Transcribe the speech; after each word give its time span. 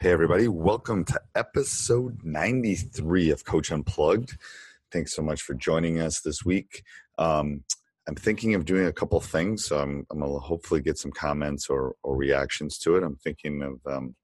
Hey, 0.00 0.10
everybody, 0.10 0.48
welcome 0.48 1.04
to 1.04 1.20
episode 1.36 2.18
93 2.24 3.30
of 3.30 3.44
Coach 3.44 3.70
Unplugged. 3.70 4.36
Thanks 4.90 5.14
so 5.14 5.22
much 5.22 5.40
for 5.40 5.54
joining 5.54 6.00
us 6.00 6.20
this 6.20 6.44
week. 6.44 6.82
Um, 7.16 7.62
I'm 8.08 8.16
thinking 8.16 8.54
of 8.54 8.64
doing 8.64 8.86
a 8.86 8.92
couple 8.92 9.20
things, 9.20 9.64
so 9.64 9.78
I'm, 9.78 10.04
I'm 10.10 10.18
going 10.18 10.32
to 10.32 10.40
hopefully 10.40 10.80
get 10.80 10.98
some 10.98 11.12
comments 11.12 11.68
or, 11.70 11.94
or 12.02 12.16
reactions 12.16 12.76
to 12.80 12.96
it. 12.96 13.04
I'm 13.04 13.16
thinking 13.16 13.62
of 13.62 13.80
um, 13.90 14.16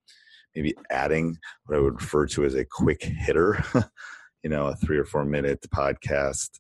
maybe 0.56 0.74
adding 0.91 1.38
what 1.64 1.76
I 1.76 1.80
would 1.80 2.00
refer 2.00 2.26
to 2.26 2.44
as 2.44 2.56
a 2.56 2.64
quick 2.64 3.02
hitter, 3.02 3.64
you 4.42 4.50
know, 4.50 4.66
a 4.66 4.74
three 4.74 4.98
or 4.98 5.04
four 5.04 5.24
minute 5.24 5.64
podcast 5.72 6.50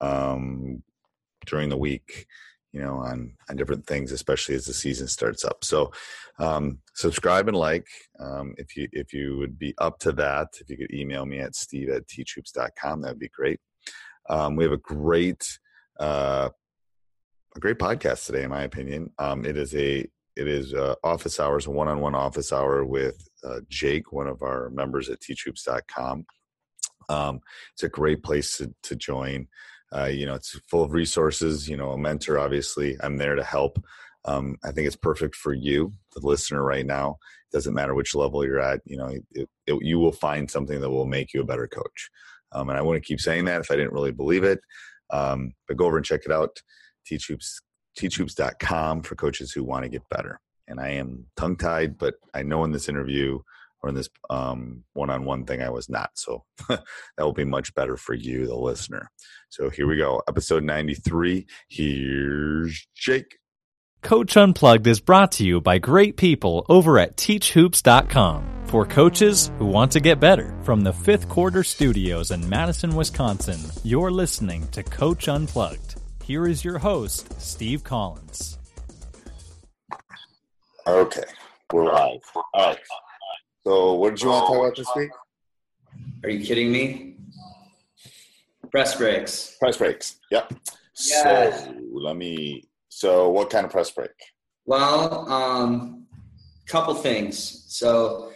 um, 0.00 0.82
during 1.46 1.68
the 1.68 1.78
week 1.78 2.26
you 2.76 2.82
know, 2.82 2.96
on 2.96 3.32
on 3.48 3.56
different 3.56 3.86
things, 3.86 4.12
especially 4.12 4.54
as 4.54 4.66
the 4.66 4.74
season 4.74 5.08
starts 5.08 5.46
up. 5.46 5.64
So, 5.64 5.92
um, 6.38 6.80
subscribe 6.94 7.48
and 7.48 7.56
like 7.56 7.86
um, 8.20 8.54
if 8.58 8.76
you 8.76 8.86
if 8.92 9.14
you 9.14 9.38
would 9.38 9.58
be 9.58 9.74
up 9.78 9.98
to 10.00 10.12
that. 10.12 10.48
If 10.60 10.68
you 10.68 10.76
could 10.76 10.92
email 10.92 11.24
me 11.24 11.38
at 11.38 11.56
steve 11.56 11.88
at 11.88 12.06
teachhoops.com, 12.06 13.00
that'd 13.00 13.18
be 13.18 13.30
great. 13.30 13.60
Um, 14.28 14.56
we 14.56 14.64
have 14.64 14.74
a 14.74 14.76
great 14.76 15.58
uh, 15.98 16.50
a 17.56 17.60
great 17.60 17.78
podcast 17.78 18.26
today, 18.26 18.42
in 18.42 18.50
my 18.50 18.64
opinion. 18.64 19.10
Um, 19.18 19.46
it 19.46 19.56
is 19.56 19.74
a 19.74 20.00
it 20.36 20.46
is 20.46 20.74
uh, 20.74 20.96
office 21.02 21.40
hours, 21.40 21.66
a 21.66 21.70
one-on-one 21.70 22.14
office 22.14 22.52
hour 22.52 22.84
with 22.84 23.26
uh, 23.42 23.60
Jake, 23.70 24.12
one 24.12 24.26
of 24.26 24.42
our 24.42 24.68
members 24.68 25.08
at 25.08 25.20
teachhoops.com. 25.20 26.26
Um, 27.08 27.40
it's 27.72 27.84
a 27.84 27.88
great 27.88 28.22
place 28.22 28.58
to, 28.58 28.74
to 28.82 28.96
join. 28.96 29.48
Uh, 29.94 30.04
you 30.04 30.26
know, 30.26 30.34
it's 30.34 30.58
full 30.68 30.82
of 30.82 30.92
resources. 30.92 31.68
You 31.68 31.76
know, 31.76 31.92
a 31.92 31.98
mentor. 31.98 32.38
Obviously, 32.38 32.96
I'm 33.00 33.16
there 33.16 33.34
to 33.34 33.44
help. 33.44 33.82
Um, 34.24 34.56
I 34.64 34.72
think 34.72 34.86
it's 34.86 34.96
perfect 34.96 35.36
for 35.36 35.52
you, 35.54 35.92
the 36.14 36.26
listener, 36.26 36.62
right 36.62 36.84
now. 36.84 37.18
It 37.50 37.56
doesn't 37.56 37.74
matter 37.74 37.94
which 37.94 38.14
level 38.14 38.44
you're 38.44 38.60
at. 38.60 38.80
You 38.84 38.96
know, 38.96 39.06
it, 39.06 39.48
it, 39.66 39.78
you 39.82 39.98
will 39.98 40.12
find 40.12 40.50
something 40.50 40.80
that 40.80 40.90
will 40.90 41.06
make 41.06 41.32
you 41.32 41.40
a 41.40 41.46
better 41.46 41.68
coach. 41.68 42.10
Um, 42.52 42.68
and 42.68 42.78
I 42.78 42.82
wouldn't 42.82 43.04
keep 43.04 43.20
saying 43.20 43.44
that 43.44 43.60
if 43.60 43.70
I 43.70 43.76
didn't 43.76 43.92
really 43.92 44.12
believe 44.12 44.42
it. 44.44 44.60
Um, 45.10 45.52
but 45.68 45.76
go 45.76 45.86
over 45.86 45.96
and 45.96 46.06
check 46.06 46.22
it 46.24 46.32
out. 46.32 46.60
Teach 47.06 47.28
hoops, 47.28 47.60
teachhoops.com 47.98 49.02
for 49.02 49.14
coaches 49.14 49.52
who 49.52 49.62
want 49.62 49.84
to 49.84 49.88
get 49.88 50.08
better. 50.10 50.40
And 50.66 50.80
I 50.80 50.88
am 50.90 51.26
tongue 51.36 51.56
tied, 51.56 51.96
but 51.96 52.14
I 52.34 52.42
know 52.42 52.64
in 52.64 52.72
this 52.72 52.88
interview 52.88 53.38
or 53.82 53.88
in 53.90 53.94
this 53.94 54.08
um, 54.30 54.84
one-on-one 54.94 55.44
thing 55.44 55.62
i 55.62 55.70
was 55.70 55.88
not 55.88 56.10
so 56.14 56.44
that 56.68 56.82
will 57.18 57.32
be 57.32 57.44
much 57.44 57.74
better 57.74 57.96
for 57.96 58.14
you 58.14 58.46
the 58.46 58.56
listener. 58.56 59.10
So 59.48 59.70
here 59.70 59.86
we 59.86 59.96
go 59.96 60.22
episode 60.28 60.64
93 60.64 61.46
here's 61.68 62.86
jake. 62.94 63.38
Coach 64.02 64.36
unplugged 64.36 64.86
is 64.86 65.00
brought 65.00 65.32
to 65.32 65.44
you 65.44 65.60
by 65.60 65.78
great 65.78 66.16
people 66.16 66.64
over 66.68 66.98
at 66.98 67.16
teachhoops.com 67.16 68.64
for 68.66 68.84
coaches 68.84 69.50
who 69.58 69.66
want 69.66 69.92
to 69.92 70.00
get 70.00 70.20
better. 70.20 70.56
From 70.62 70.82
the 70.82 70.92
fifth 70.92 71.28
quarter 71.28 71.62
studios 71.62 72.30
in 72.30 72.48
madison 72.48 72.94
wisconsin 72.94 73.60
you're 73.84 74.10
listening 74.10 74.66
to 74.68 74.82
coach 74.82 75.28
unplugged. 75.28 75.96
Here 76.24 76.46
is 76.46 76.64
your 76.64 76.78
host 76.78 77.40
steve 77.40 77.84
collier. 77.84 78.22
Okay 80.86 81.24
we're 81.72 81.92
live. 81.92 82.20
All 82.34 82.44
right 82.54 82.78
so, 83.66 83.94
what 83.94 84.10
did 84.10 84.22
you 84.22 84.28
want 84.28 84.46
to 84.46 84.52
talk 84.52 84.64
about 84.64 84.76
this 84.76 84.88
week? 84.94 85.10
Are 86.22 86.30
you 86.30 86.46
kidding 86.46 86.70
me? 86.70 87.16
Press 88.70 88.94
breaks. 88.94 89.56
Press 89.58 89.76
breaks. 89.76 90.20
Yep. 90.30 90.52
Yes. 91.08 91.64
So 91.64 91.74
let 91.92 92.14
me. 92.14 92.62
So, 92.90 93.28
what 93.28 93.50
kind 93.50 93.66
of 93.66 93.72
press 93.72 93.90
break? 93.90 94.12
Well, 94.66 95.28
um, 95.28 96.06
couple 96.68 96.94
things. 96.94 97.64
So, 97.66 98.30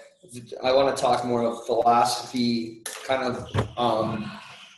I 0.64 0.72
want 0.72 0.96
to 0.96 1.00
talk 1.00 1.24
more 1.24 1.44
of 1.44 1.64
philosophy, 1.64 2.82
kind 3.06 3.22
of. 3.22 3.46
Um, 3.78 4.24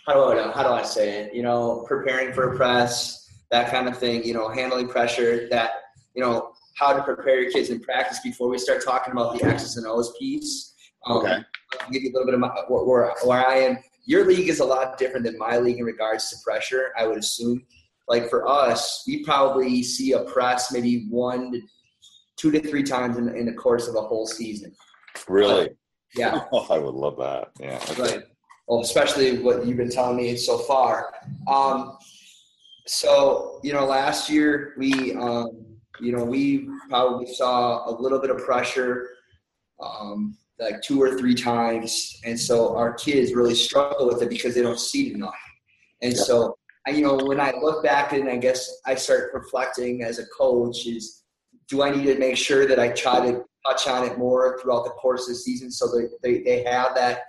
how 0.05 0.13
do 0.13 0.39
I 0.39 0.53
how 0.53 0.65
do 0.65 0.69
I 0.69 0.83
say 0.83 1.21
it? 1.21 1.35
You 1.35 1.45
know, 1.45 1.87
preparing 1.89 2.35
for 2.35 2.53
a 2.53 2.57
press, 2.59 3.27
that 3.51 3.71
kind 3.71 3.89
of 3.89 3.97
thing. 3.97 4.23
You 4.23 4.35
know, 4.35 4.51
handling 4.51 4.89
pressure. 4.89 5.49
That 5.49 5.71
you 6.15 6.23
know, 6.23 6.52
how 6.77 6.93
to 6.93 7.03
prepare 7.03 7.41
your 7.41 7.51
kids 7.51 7.71
in 7.71 7.81
practice 7.81 8.21
before 8.21 8.49
we 8.49 8.59
start 8.59 8.85
talking 8.85 9.13
about 9.13 9.39
the 9.39 9.45
X's 9.45 9.77
and 9.77 9.87
O's 9.87 10.13
piece. 10.19 10.75
Um, 11.07 11.19
okay. 11.19 11.39
I'll 11.81 11.91
give 11.91 12.03
you 12.03 12.11
a 12.11 12.13
little 12.13 12.27
bit 12.27 12.35
of 12.35 12.41
my, 12.41 12.49
where, 12.69 13.13
where 13.25 13.47
I 13.47 13.55
am. 13.57 13.79
Your 14.05 14.27
league 14.27 14.49
is 14.49 14.61
a 14.61 14.65
lot 14.65 14.99
different 14.99 15.27
than 15.27 15.39
my 15.39 15.59
league 15.59 15.79
in 15.79 15.85
regards 15.85 16.31
to 16.31 16.37
pressure, 16.45 16.93
I 16.99 17.07
would 17.07 17.19
assume. 17.19 17.65
Like 18.09 18.29
for 18.29 18.49
us, 18.49 19.05
we 19.07 19.25
probably 19.25 19.83
see 19.83 20.13
a 20.13 20.25
press 20.25 20.73
maybe 20.73 21.07
one 21.09 21.53
to 21.53 21.61
two 22.37 22.51
to 22.51 22.61
three 22.61 22.83
times 22.83 23.17
in, 23.17 23.29
in 23.37 23.47
the 23.47 23.53
course 23.53 23.87
of 23.87 23.95
a 23.95 24.01
whole 24.01 24.27
season. 24.27 24.75
Really? 25.29 25.71
yeah. 26.17 26.45
Oh, 26.53 26.67
I 26.71 26.79
would 26.79 26.95
love 26.95 27.17
that. 27.19 27.51
Yeah. 27.61 27.81
Okay. 27.91 28.03
Right. 28.03 28.23
Well, 28.67 28.81
especially 28.81 29.39
what 29.39 29.67
you've 29.67 29.77
been 29.77 29.91
telling 29.91 30.17
me 30.17 30.37
so 30.37 30.59
far. 30.59 31.13
Um, 31.49 31.97
so, 32.87 33.61
you 33.63 33.73
know, 33.73 33.85
last 33.85 34.31
year 34.31 34.75
we 34.79 35.15
um, 35.15 35.72
you 36.03 36.13
know, 36.13 36.25
we 36.25 36.69
probably 36.89 37.33
saw 37.33 37.89
a 37.89 37.93
little 37.93 38.19
bit 38.19 38.31
of 38.31 38.39
pressure, 38.39 39.09
um, 39.81 40.37
like 40.59 40.83
two 40.83 41.01
or 41.01 41.17
three 41.17 41.35
times, 41.35 42.21
and 42.25 42.39
so 42.39 42.77
our 42.77 42.93
kids 42.95 43.35
really 43.35 43.55
struggle 43.55 44.07
with 44.07 44.23
it 44.23 44.29
because 44.29 44.55
they 44.55 44.63
don't 44.63 44.81
see 44.81 45.09
it 45.09 45.15
enough. 45.15 45.35
And 46.03 46.13
yeah. 46.13 46.23
so, 46.23 46.57
you 46.89 47.03
know, 47.03 47.17
when 47.17 47.41
I 47.41 47.53
look 47.61 47.85
back 47.85 48.13
and 48.13 48.29
I 48.29 48.37
guess 48.37 48.69
I 48.87 48.97
start 48.97 49.31
reflecting 49.33 50.03
as 50.03 50.19
a 50.19 50.27
coach 50.27 50.87
is, 50.87 51.23
do 51.69 51.83
I 51.83 51.91
need 51.91 52.07
to 52.07 52.19
make 52.19 52.37
sure 52.37 52.67
that 52.67 52.79
I 52.79 52.89
try 52.89 53.31
to 53.31 53.45
touch 53.67 53.87
on 53.87 54.07
it 54.07 54.19
more 54.19 54.59
throughout 54.61 54.85
the 54.85 54.91
course 54.91 55.23
of 55.23 55.29
the 55.29 55.35
season 55.37 55.71
so 55.71 55.87
that 55.87 56.19
they, 56.23 56.41
they 56.41 56.65
have 56.65 56.95
that 56.97 57.23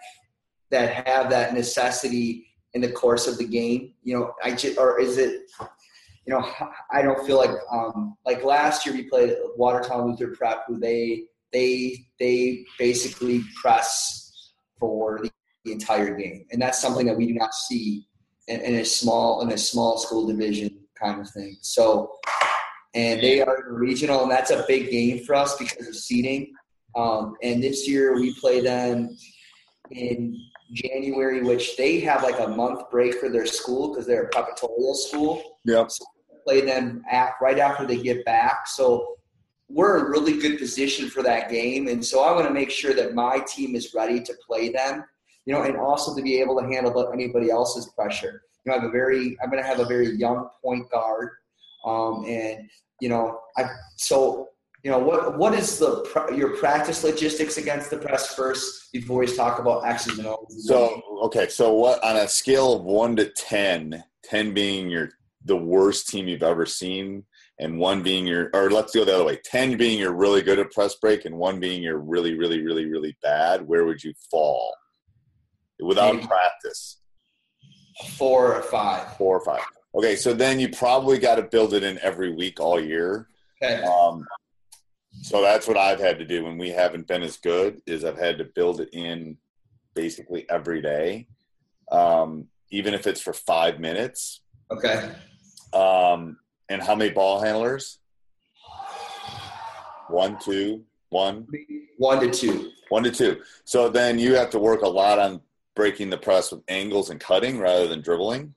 that 0.72 1.08
have 1.08 1.30
that 1.30 1.54
necessity 1.54 2.48
in 2.74 2.82
the 2.82 2.92
course 2.92 3.28
of 3.28 3.38
the 3.38 3.46
game? 3.46 3.94
You 4.04 4.20
know, 4.20 4.34
I 4.44 4.52
just, 4.52 4.78
or 4.78 5.00
is 5.00 5.18
it 5.18 5.44
you 6.26 6.34
know, 6.34 6.46
I 6.92 7.02
don't 7.02 7.26
feel 7.26 7.38
like 7.38 7.52
um, 7.72 8.16
like 8.26 8.44
last 8.44 8.86
year 8.86 8.96
we 8.96 9.04
played 9.04 9.36
Watertown 9.58 10.12
Luther 10.12 10.36
Prep, 10.36 10.64
who 10.68 10.80
they 10.80 11.24
they 11.52 12.06
they 12.20 12.66
basically 12.80 13.42
press 13.62 14.52
for 14.80 15.20
the, 15.22 15.32
entire 15.66 16.14
game, 16.18 16.46
and 16.52 16.62
that's 16.62 16.82
something 16.82 17.06
that 17.06 17.16
we 17.16 17.26
do 17.26 17.34
not 17.34 17.54
see 17.54 18.06
in, 18.50 18.60
in, 18.60 18.76
a 18.76 18.84
small 18.84 19.42
in 19.42 19.52
a 19.54 19.58
small 19.58 19.98
school 19.98 20.28
division 20.28 20.78
kind 21.02 21.22
of 21.22 21.30
thing. 21.30 21.56
So, 21.62 22.12
and 22.94 23.22
they 23.22 23.42
are 23.42 23.64
regional, 23.70 24.24
and 24.24 24.32
that's 24.32 24.52
a 24.52 24.66
big 24.68 24.92
game 24.92 25.24
for 25.24 25.36
us 25.36 25.56
because 25.58 25.88
of 25.88 25.96
seating. 25.96 26.54
Um, 26.98 27.36
and 27.42 27.64
this 27.64 27.88
year 27.88 28.14
we 28.16 28.34
play 28.42 28.60
them 28.60 29.16
in 29.92 30.38
January, 30.74 31.42
which 31.42 31.78
they 31.78 32.00
have 32.02 32.24
like 32.24 32.40
a 32.40 32.48
month 32.48 32.90
break 32.90 33.16
for 33.16 33.30
their 33.30 33.46
school 33.46 33.90
because 33.90 34.06
they're 34.06 34.24
a 34.24 34.30
preparatory 34.30 34.94
school. 34.96 35.60
Yep. 35.66 35.92
So 35.92 36.06
play 36.46 36.62
them 36.62 37.04
at, 37.10 37.34
right 37.42 37.60
after 37.60 37.86
they 37.86 37.98
get 37.98 38.26
back. 38.26 38.68
So 38.68 39.16
we're 39.70 40.00
in 40.00 40.06
a 40.06 40.10
really 40.10 40.40
good 40.40 40.60
position 40.60 41.10
for 41.10 41.24
that 41.24 41.50
game. 41.50 41.88
And 41.88 42.06
so 42.06 42.24
I 42.24 42.32
want 42.34 42.48
to 42.48 42.54
make 42.54 42.70
sure 42.70 42.94
that 42.94 43.16
my 43.16 43.40
team 43.48 43.76
is 43.76 43.94
ready 43.94 44.20
to 44.22 44.34
play 44.46 44.70
them, 44.70 45.04
you 45.46 45.54
know, 45.54 45.64
and 45.64 45.78
also 45.78 46.16
to 46.16 46.22
be 46.22 46.40
able 46.42 46.60
to 46.60 46.68
handle 46.68 47.12
anybody 47.14 47.50
else's 47.50 47.88
pressure. 47.88 48.44
You 48.66 48.72
know, 48.72 48.78
I 48.78 48.82
have 48.82 48.90
a 48.90 48.92
very, 48.92 49.38
I'm 49.42 49.50
going 49.50 49.62
to 49.62 49.68
have 49.68 49.80
a 49.80 49.86
very 49.86 50.12
young 50.16 50.50
point 50.64 50.90
guard. 50.92 51.30
Um, 51.86 52.26
and, 52.28 52.70
you 53.00 53.10
know, 53.10 53.40
I, 53.58 53.66
so 53.96 54.50
you 54.84 54.92
know 54.92 55.00
what 55.00 55.38
what 55.38 55.54
is 55.54 55.80
the 55.80 56.04
your 56.36 56.58
practice 56.58 57.04
logistics 57.04 57.58
against 57.58 57.90
the 57.90 57.98
press 57.98 58.36
first 58.36 58.92
before 58.92 59.20
we 59.20 59.28
talk 59.28 59.60
about 59.60 59.86
X's 59.86 60.20
and 60.20 60.28
O's? 60.28 60.68
So 60.68 61.02
okay, 61.24 61.48
so 61.48 61.74
what 61.74 62.04
on 62.04 62.18
a 62.18 62.28
scale 62.28 62.74
of 62.74 62.84
one 62.84 63.16
to 63.16 63.30
10, 63.30 64.04
10 64.24 64.54
being 64.54 64.90
your 64.90 65.10
the 65.46 65.56
worst 65.56 66.10
team 66.10 66.28
you've 66.28 66.44
ever 66.44 66.66
seen, 66.66 67.24
and 67.60 67.80
one 67.80 68.04
being 68.04 68.28
your 68.28 68.50
or 68.54 68.70
let's 68.72 68.94
go 68.94 69.06
the 69.06 69.16
other 69.16 69.24
way, 69.24 69.40
ten 69.44 69.78
being 69.78 70.00
you're 70.00 70.14
really 70.14 70.42
good 70.42 70.60
at 70.60 70.72
press 70.72 70.96
break, 70.96 71.26
and 71.26 71.36
one 71.36 71.60
being 71.60 71.82
you're 71.82 72.00
really 72.00 72.38
really 72.38 72.62
really 72.62 72.86
really 72.86 73.16
bad. 73.22 73.66
Where 73.66 73.86
would 73.86 74.04
you 74.04 74.14
fall 74.30 74.74
without 75.82 76.16
Maybe 76.16 76.28
practice? 76.28 77.00
Four 78.18 78.56
or 78.56 78.62
five. 78.64 79.16
Four 79.18 79.38
or 79.38 79.46
five. 79.46 79.64
Okay, 79.96 80.16
so 80.16 80.34
then 80.34 80.60
you 80.60 80.70
probably 80.70 81.20
got 81.20 81.36
to 81.36 81.44
build 81.44 81.74
it 81.74 81.84
in 81.84 82.00
every 82.00 82.34
week 82.34 82.60
all 82.60 82.80
year. 82.80 83.28
Okay. 83.62 83.84
Um, 83.84 84.26
so 85.24 85.42
that's 85.42 85.70
what 85.70 85.78
I've 85.78 86.02
had 86.02 86.20
to 86.20 86.26
do 86.26 86.44
when 86.44 86.58
we 86.58 86.70
haven't 86.70 87.08
been 87.08 87.24
as 87.24 87.38
good 87.38 87.82
is 87.88 88.04
I've 88.04 88.18
had 88.18 88.38
to 88.40 88.44
build 88.44 88.82
it 88.82 88.90
in 88.92 89.38
basically 89.94 90.46
every 90.50 90.82
day, 90.82 91.28
um, 91.94 92.48
even 92.72 92.94
if 92.94 93.08
it's 93.08 93.22
for 93.22 93.32
five 93.32 93.80
minutes. 93.80 94.42
Okay. 94.70 95.12
Um, 95.72 96.38
and 96.68 96.84
how 96.84 96.94
many 96.94 97.12
ball 97.12 97.40
handlers? 97.40 98.00
One, 100.10 100.38
two, 100.40 100.84
one. 101.08 101.48
One 101.98 102.20
to 102.20 102.30
two. 102.30 102.72
One 102.90 103.04
to 103.04 103.12
two. 103.12 103.42
So 103.64 103.88
then 103.88 104.20
you 104.20 104.36
have 104.36 104.50
to 104.50 104.60
work 104.60 104.82
a 104.82 104.90
lot 104.90 105.20
on 105.20 105.40
breaking 105.74 106.10
the 106.10 106.18
press 106.18 106.52
with 106.52 106.64
angles 106.68 107.12
and 107.12 107.20
cutting 107.20 107.60
rather 107.60 107.88
than 107.88 108.02
dribbling. 108.02 108.54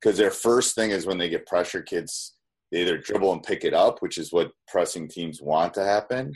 Because 0.00 0.18
their 0.18 0.32
first 0.32 0.74
thing 0.74 0.90
is 0.90 1.06
when 1.06 1.18
they 1.18 1.28
get 1.28 1.46
pressure, 1.46 1.80
kids 1.80 2.34
they 2.72 2.80
either 2.80 2.98
dribble 2.98 3.32
and 3.32 3.42
pick 3.42 3.64
it 3.64 3.74
up, 3.74 4.00
which 4.00 4.16
is 4.16 4.32
what 4.32 4.50
pressing 4.66 5.06
teams 5.06 5.42
want 5.42 5.74
to 5.74 5.84
happen, 5.84 6.32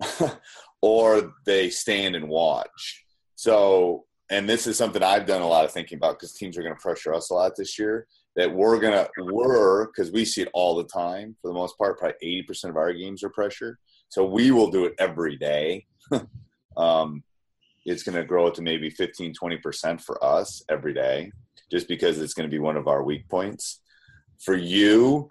yeah. 0.00 0.30
or 0.82 1.34
they 1.44 1.68
stand 1.68 2.14
and 2.14 2.28
watch. 2.28 3.04
So, 3.34 4.04
and 4.30 4.48
this 4.48 4.68
is 4.68 4.78
something 4.78 5.02
I've 5.02 5.26
done 5.26 5.42
a 5.42 5.48
lot 5.48 5.64
of 5.64 5.72
thinking 5.72 5.98
about 5.98 6.18
because 6.18 6.32
teams 6.32 6.56
are 6.56 6.62
going 6.62 6.74
to 6.74 6.80
pressure 6.80 7.12
us 7.12 7.30
a 7.30 7.34
lot 7.34 7.52
this 7.56 7.78
year. 7.78 8.06
That 8.36 8.52
we're 8.52 8.80
gonna 8.80 9.06
we're 9.18 9.86
because 9.86 10.10
we 10.10 10.24
see 10.24 10.42
it 10.42 10.48
all 10.54 10.74
the 10.74 10.84
time 10.84 11.36
for 11.40 11.48
the 11.48 11.54
most 11.54 11.78
part. 11.78 11.98
Probably 11.98 12.16
eighty 12.22 12.42
percent 12.42 12.70
of 12.70 12.76
our 12.76 12.92
games 12.92 13.22
are 13.22 13.28
pressure, 13.28 13.78
so 14.08 14.24
we 14.24 14.50
will 14.50 14.70
do 14.70 14.86
it 14.86 14.94
every 14.98 15.36
day. 15.36 15.86
um, 16.76 17.22
it's 17.86 18.02
going 18.02 18.16
to 18.16 18.24
grow 18.24 18.50
to 18.50 18.62
maybe 18.62 18.88
15 18.88 19.34
20% 19.34 20.00
for 20.00 20.22
us 20.24 20.62
every 20.70 20.94
day 20.94 21.30
just 21.70 21.86
because 21.86 22.18
it's 22.18 22.32
going 22.32 22.48
to 22.48 22.50
be 22.50 22.58
one 22.58 22.78
of 22.78 22.88
our 22.88 23.02
weak 23.02 23.28
points 23.28 23.80
for 24.40 24.56
you 24.56 25.28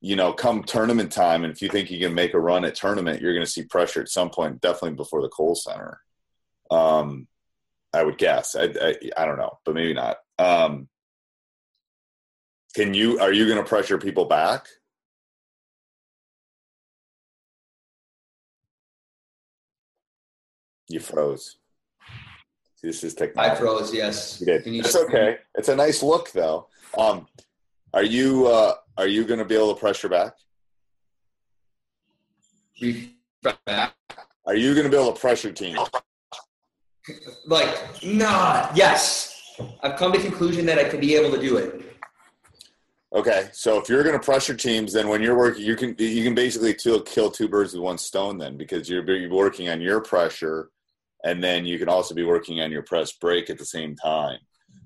you 0.00 0.14
know, 0.14 0.32
come 0.32 0.62
tournament 0.62 1.10
time, 1.10 1.44
and 1.44 1.52
if 1.52 1.60
you 1.60 1.68
think 1.68 1.90
you 1.90 1.98
can 1.98 2.14
make 2.14 2.34
a 2.34 2.40
run 2.40 2.64
at 2.64 2.74
tournament, 2.74 3.20
you're 3.20 3.34
going 3.34 3.44
to 3.44 3.50
see 3.50 3.64
pressure 3.64 4.00
at 4.00 4.08
some 4.08 4.30
point, 4.30 4.60
definitely 4.60 4.96
before 4.96 5.22
the 5.22 5.28
Kohl 5.28 5.54
Center. 5.54 6.00
Um, 6.70 7.26
I 7.92 8.04
would 8.04 8.18
guess. 8.18 8.54
I, 8.54 8.64
I, 8.64 8.96
I 9.16 9.24
don't 9.24 9.38
know, 9.38 9.58
but 9.64 9.74
maybe 9.74 9.94
not. 9.94 10.18
Um, 10.38 10.88
can 12.74 12.94
you? 12.94 13.18
Are 13.18 13.32
you 13.32 13.46
going 13.46 13.58
to 13.58 13.64
pressure 13.64 13.98
people 13.98 14.26
back? 14.26 14.66
You 20.88 21.00
froze. 21.00 21.56
This 22.82 23.02
is 23.02 23.14
technology. 23.14 23.52
I 23.52 23.56
froze. 23.56 23.92
Yes. 23.92 24.40
You 24.40 24.46
did. 24.46 24.62
It's 24.66 24.94
okay. 24.94 25.38
It's 25.56 25.68
a 25.68 25.76
nice 25.76 26.02
look, 26.02 26.30
though. 26.30 26.68
Um, 26.96 27.26
are 27.92 28.04
you? 28.04 28.46
Uh, 28.46 28.74
are 28.98 29.06
you 29.06 29.24
going 29.24 29.38
to 29.38 29.44
be 29.44 29.54
able 29.54 29.74
to 29.74 29.80
pressure 29.80 30.08
back? 30.08 30.34
back. 33.42 33.94
Are 34.44 34.56
you 34.56 34.74
going 34.74 34.84
to 34.84 34.90
be 34.90 34.96
able 34.96 35.12
to 35.12 35.20
pressure 35.20 35.52
team? 35.52 35.78
Like, 37.46 38.04
nah, 38.04 38.70
yes. 38.74 39.56
I've 39.82 39.96
come 39.96 40.12
to 40.12 40.20
conclusion 40.20 40.66
that 40.66 40.78
I 40.78 40.84
could 40.84 41.00
be 41.00 41.14
able 41.14 41.34
to 41.34 41.40
do 41.40 41.56
it. 41.56 41.84
Okay, 43.12 43.48
so 43.52 43.80
if 43.80 43.88
you're 43.88 44.02
going 44.02 44.18
to 44.18 44.24
pressure 44.24 44.54
teams, 44.54 44.92
then 44.92 45.08
when 45.08 45.22
you're 45.22 45.38
working, 45.38 45.64
you 45.64 45.76
can 45.76 45.94
you 45.98 46.22
can 46.22 46.34
basically 46.34 46.74
kill 46.74 47.00
kill 47.00 47.30
two 47.30 47.48
birds 47.48 47.72
with 47.72 47.82
one 47.82 47.96
stone. 47.96 48.36
Then 48.36 48.58
because 48.58 48.88
you're, 48.88 49.08
you're 49.10 49.30
working 49.30 49.70
on 49.70 49.80
your 49.80 50.02
pressure, 50.02 50.68
and 51.24 51.42
then 51.42 51.64
you 51.64 51.78
can 51.78 51.88
also 51.88 52.14
be 52.14 52.24
working 52.24 52.60
on 52.60 52.70
your 52.70 52.82
press 52.82 53.12
break 53.12 53.48
at 53.48 53.56
the 53.56 53.64
same 53.64 53.96
time. 53.96 54.38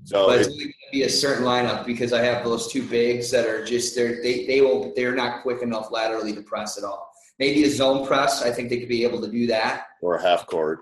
So 0.04 0.26
but 0.26 0.40
it's 0.40 0.48
going 0.48 0.60
to 0.68 0.74
be 0.90 1.02
a 1.02 1.08
certain 1.08 1.44
lineup 1.44 1.86
because 1.86 2.12
I 2.12 2.22
have 2.22 2.44
those 2.44 2.70
two 2.70 2.82
bigs 2.82 3.30
that 3.30 3.46
are 3.46 3.64
just 3.64 3.94
they're, 3.94 4.22
they 4.22 4.46
they 4.46 4.60
will 4.60 4.92
they're 4.96 5.14
not 5.14 5.42
quick 5.42 5.62
enough 5.62 5.90
laterally 5.90 6.34
to 6.34 6.42
press 6.42 6.76
at 6.76 6.84
all. 6.84 7.12
Maybe 7.38 7.64
a 7.64 7.70
zone 7.70 8.06
press, 8.06 8.42
I 8.42 8.50
think 8.50 8.68
they 8.68 8.78
could 8.78 8.88
be 8.88 9.04
able 9.04 9.20
to 9.20 9.30
do 9.30 9.46
that. 9.46 9.86
Or 10.00 10.16
a 10.16 10.22
half 10.22 10.46
court. 10.46 10.80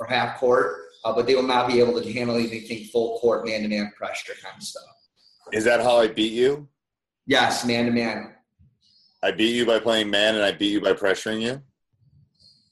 Or 0.00 0.06
half 0.06 0.38
court, 0.38 0.76
uh, 1.04 1.12
but 1.12 1.26
they 1.26 1.34
will 1.34 1.42
not 1.42 1.68
be 1.68 1.80
able 1.80 2.00
to 2.00 2.12
handle 2.12 2.36
anything 2.36 2.84
full 2.86 3.18
court 3.18 3.46
man 3.46 3.62
to 3.62 3.68
man 3.68 3.92
pressure 3.96 4.32
kind 4.42 4.56
of 4.56 4.62
stuff. 4.62 4.84
Is 5.52 5.64
that 5.64 5.80
how 5.82 5.98
I 5.98 6.08
beat 6.08 6.32
you? 6.32 6.68
Yes, 7.26 7.64
man 7.64 7.86
to 7.86 7.92
man. 7.92 8.34
I 9.22 9.30
beat 9.30 9.54
you 9.54 9.64
by 9.64 9.78
playing 9.78 10.10
man, 10.10 10.34
and 10.34 10.42
I 10.42 10.52
beat 10.52 10.72
you 10.72 10.80
by 10.80 10.94
pressuring 10.94 11.40
you. 11.40 11.62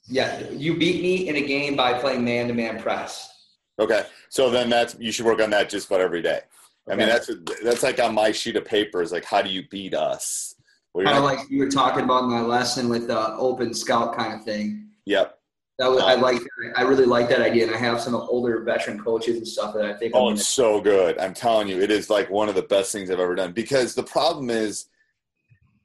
Yeah, 0.08 0.49
you 0.50 0.76
beat 0.76 1.03
me 1.03 1.29
in 1.29 1.37
a 1.37 1.46
game 1.46 1.76
by 1.76 1.93
playing 1.93 2.25
man 2.25 2.49
to 2.49 2.55
man 2.55 2.82
press. 2.82 3.40
Okay, 3.81 4.05
so 4.29 4.50
then 4.50 4.69
that's 4.69 4.94
you 4.99 5.11
should 5.11 5.25
work 5.25 5.41
on 5.41 5.50
that 5.50 5.71
just 5.71 5.87
about 5.88 6.00
every 6.00 6.23
day. 6.23 6.41
I 6.88 6.97
mean, 6.97 7.09
that's 7.09 7.31
that's 7.62 7.82
like 7.82 8.00
on 8.00 8.15
my 8.15 8.32
sheet 8.32 8.56
of 8.56 8.65
paper 8.65 9.00
is 9.00 9.12
like, 9.12 9.25
how 9.25 9.43
do 9.43 9.50
you 9.50 9.67
beat 9.69 9.94
us? 9.94 10.55
Well, 10.93 11.05
kind 11.05 11.19
of 11.19 11.25
like 11.25 11.49
you 11.49 11.61
were 11.61 11.71
talking 11.71 12.05
about 12.05 12.25
in 12.25 12.31
my 12.31 12.41
lesson 12.41 12.88
with 12.88 13.06
the 13.06 13.35
open 13.37 13.73
scout 13.73 14.17
kind 14.17 14.35
of 14.35 14.44
thing. 14.44 14.88
Yep. 15.06 15.38
That 15.79 15.91
was, 15.91 16.03
um, 16.03 16.09
I 16.11 16.15
like. 16.15 16.43
I 16.77 16.82
really 16.82 17.06
like 17.06 17.31
that 17.31 17.41
idea, 17.41 17.67
and 17.67 17.75
I 17.75 17.79
have 17.79 18.03
some 18.03 18.15
older 18.15 18.63
veteran 18.65 19.03
coaches 19.03 19.39
and 19.39 19.49
stuff 19.49 19.72
that 19.75 19.87
I 19.87 19.94
think. 19.94 20.13
Oh, 20.15 20.31
it's 20.31 20.46
so 20.46 20.79
good! 20.79 21.19
I'm 21.19 21.32
telling 21.32 21.69
you, 21.69 21.81
it 21.81 21.91
is 21.91 22.10
like 22.10 22.29
one 22.29 22.51
of 22.51 22.55
the 22.55 22.63
best 22.63 22.93
things 22.93 23.10
I've 23.10 23.19
ever 23.19 23.34
done. 23.34 23.53
Because 23.53 23.94
the 23.94 24.03
problem 24.03 24.51
is, 24.51 24.87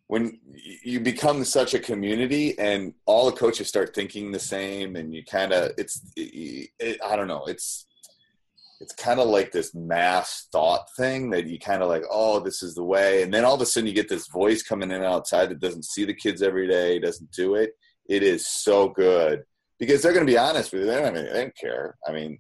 when 0.07 0.39
you 0.83 0.99
become 0.99 1.43
such 1.43 1.73
a 1.73 1.79
community 1.79 2.57
and 2.59 2.93
all 3.05 3.25
the 3.25 3.35
coaches 3.35 3.67
start 3.67 3.95
thinking 3.95 4.31
the 4.31 4.39
same 4.39 4.95
and 4.95 5.13
you 5.13 5.23
kind 5.23 5.51
of 5.51 5.71
it's 5.77 6.01
it, 6.15 6.69
it, 6.79 6.99
i 7.03 7.15
don't 7.15 7.27
know 7.27 7.43
it's 7.47 7.87
it's 8.81 8.93
kind 8.93 9.19
of 9.19 9.27
like 9.27 9.51
this 9.51 9.73
mass 9.73 10.47
thought 10.51 10.85
thing 10.97 11.29
that 11.29 11.47
you 11.47 11.59
kind 11.59 11.81
of 11.81 11.89
like 11.89 12.03
oh 12.11 12.39
this 12.39 12.61
is 12.61 12.75
the 12.75 12.83
way. 12.83 13.23
And 13.23 13.33
then 13.33 13.45
all 13.45 13.55
of 13.55 13.61
a 13.61 13.65
sudden 13.65 13.87
you 13.87 13.93
get 13.93 14.09
this 14.09 14.27
voice 14.27 14.63
coming 14.63 14.91
in 14.91 15.03
outside 15.03 15.49
that 15.49 15.59
doesn't 15.59 15.85
see 15.85 16.05
the 16.05 16.13
kids 16.13 16.41
every 16.41 16.67
day 16.67 16.99
doesn't 16.99 17.31
do 17.31 17.55
it. 17.55 17.71
It 18.09 18.23
is 18.23 18.47
so 18.47 18.89
good. 18.89 19.43
Because 19.79 20.01
they're 20.01 20.13
going 20.13 20.25
to 20.25 20.31
be 20.31 20.37
honest 20.37 20.71
with 20.71 20.81
you 20.81 20.87
they 20.87 21.01
don't, 21.01 21.13
they 21.13 21.23
don't 21.23 21.57
care. 21.57 21.95
I 22.07 22.11
mean 22.11 22.37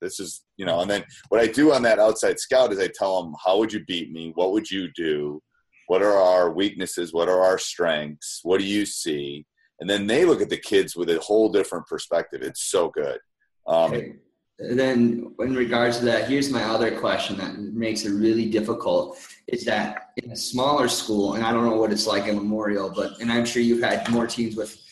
this 0.00 0.20
is 0.20 0.44
you 0.56 0.64
know 0.64 0.80
and 0.80 0.88
then 0.88 1.02
what 1.28 1.40
i 1.40 1.46
do 1.48 1.72
on 1.72 1.82
that 1.82 1.98
outside 1.98 2.38
scout 2.38 2.72
is 2.72 2.78
i 2.78 2.86
tell 2.86 3.20
them 3.20 3.34
how 3.44 3.58
would 3.58 3.72
you 3.72 3.84
beat 3.84 4.12
me? 4.12 4.30
What 4.36 4.52
would 4.52 4.70
you 4.70 4.88
do 4.94 5.42
what 5.88 6.02
are 6.02 6.16
our 6.16 6.50
weaknesses? 6.52 7.12
What 7.12 7.28
are 7.28 7.40
our 7.42 7.58
strengths? 7.58 8.40
What 8.42 8.60
do 8.60 8.66
you 8.66 8.86
see? 8.86 9.46
And 9.80 9.88
then 9.88 10.06
they 10.06 10.24
look 10.24 10.42
at 10.42 10.50
the 10.50 10.58
kids 10.58 10.94
with 10.94 11.08
a 11.08 11.18
whole 11.18 11.50
different 11.50 11.86
perspective. 11.86 12.42
It's 12.42 12.62
so 12.62 12.90
good. 12.90 13.18
Um, 13.66 13.92
okay. 13.92 14.12
then 14.58 15.34
in 15.40 15.54
regards 15.54 15.98
to 15.98 16.04
that 16.06 16.28
here's 16.28 16.50
my 16.50 16.64
other 16.64 16.98
question 16.98 17.36
that 17.36 17.58
makes 17.58 18.04
it 18.04 18.12
really 18.12 18.48
difficult 18.48 19.18
is 19.46 19.62
that 19.66 20.10
in 20.16 20.30
a 20.30 20.36
smaller 20.36 20.88
school 20.88 21.34
and 21.34 21.44
i 21.44 21.52
don't 21.52 21.66
know 21.66 21.76
what 21.76 21.92
it's 21.92 22.06
like 22.06 22.26
in 22.26 22.34
memorial 22.34 22.88
but 22.88 23.20
and 23.20 23.30
i'm 23.30 23.44
sure 23.44 23.60
you've 23.60 23.82
had 23.82 24.08
more 24.08 24.26
teams 24.26 24.56
with 24.56 24.82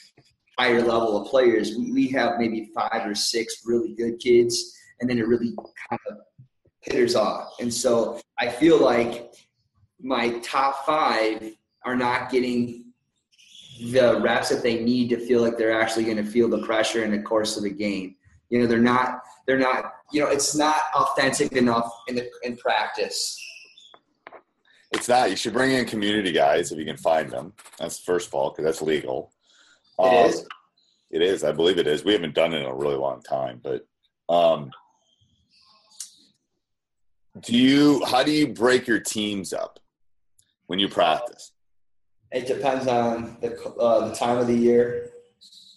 higher 0.58 0.82
level 0.82 1.22
of 1.22 1.26
players 1.28 1.74
we 1.74 2.06
have 2.06 2.38
maybe 2.38 2.70
five 2.74 3.06
or 3.06 3.14
six 3.14 3.62
really 3.64 3.94
good 3.94 4.18
kids 4.18 4.76
and 5.00 5.08
then 5.08 5.18
it 5.18 5.26
really 5.26 5.54
kind 5.88 6.00
of 6.10 6.18
hitters 6.82 7.16
off. 7.16 7.54
And 7.60 7.72
so 7.72 8.20
i 8.38 8.48
feel 8.48 8.78
like 8.78 9.32
my 10.00 10.38
top 10.40 10.84
five 10.84 11.52
are 11.84 11.96
not 11.96 12.30
getting 12.30 12.86
the 13.90 14.20
reps 14.20 14.48
that 14.48 14.62
they 14.62 14.82
need 14.82 15.08
to 15.10 15.18
feel 15.18 15.42
like 15.42 15.56
they're 15.56 15.78
actually 15.78 16.04
going 16.04 16.16
to 16.16 16.24
feel 16.24 16.48
the 16.48 16.62
pressure 16.62 17.04
in 17.04 17.10
the 17.10 17.20
course 17.20 17.56
of 17.56 17.62
the 17.62 17.70
game. 17.70 18.16
You 18.48 18.60
know, 18.60 18.66
they're 18.66 18.78
not, 18.78 19.20
they're 19.46 19.58
not, 19.58 19.92
you 20.12 20.20
know, 20.20 20.28
it's 20.28 20.54
not 20.54 20.76
authentic 20.94 21.52
enough 21.52 21.90
in 22.08 22.14
the, 22.14 22.30
in 22.42 22.56
practice. 22.56 23.38
It's 24.92 25.08
not. 25.08 25.30
You 25.30 25.36
should 25.36 25.52
bring 25.52 25.72
in 25.72 25.84
community 25.84 26.32
guys 26.32 26.70
if 26.72 26.78
you 26.78 26.84
can 26.84 26.96
find 26.96 27.30
them. 27.30 27.52
That's 27.78 27.98
first 27.98 28.28
of 28.28 28.34
all 28.34 28.50
because 28.50 28.64
that's 28.64 28.82
legal. 28.82 29.32
It 29.98 30.02
um, 30.02 30.26
is. 30.26 30.46
it 31.10 31.22
is. 31.22 31.44
I 31.44 31.52
believe 31.52 31.78
it 31.78 31.86
is. 31.86 32.04
We 32.04 32.12
haven't 32.12 32.34
done 32.34 32.54
it 32.54 32.58
in 32.58 32.66
a 32.66 32.74
really 32.74 32.94
long 32.94 33.20
time, 33.20 33.60
but 33.62 33.86
um, 34.28 34.70
do 37.40 37.54
you? 37.56 38.04
How 38.06 38.22
do 38.22 38.30
you 38.30 38.48
break 38.48 38.86
your 38.86 39.00
teams 39.00 39.52
up 39.52 39.80
when 40.66 40.78
you 40.78 40.88
practice? 40.88 41.52
It 42.32 42.46
depends 42.46 42.86
on 42.86 43.36
the 43.40 43.60
uh, 43.78 44.08
the 44.08 44.14
time 44.14 44.38
of 44.38 44.46
the 44.46 44.54
year. 44.54 45.10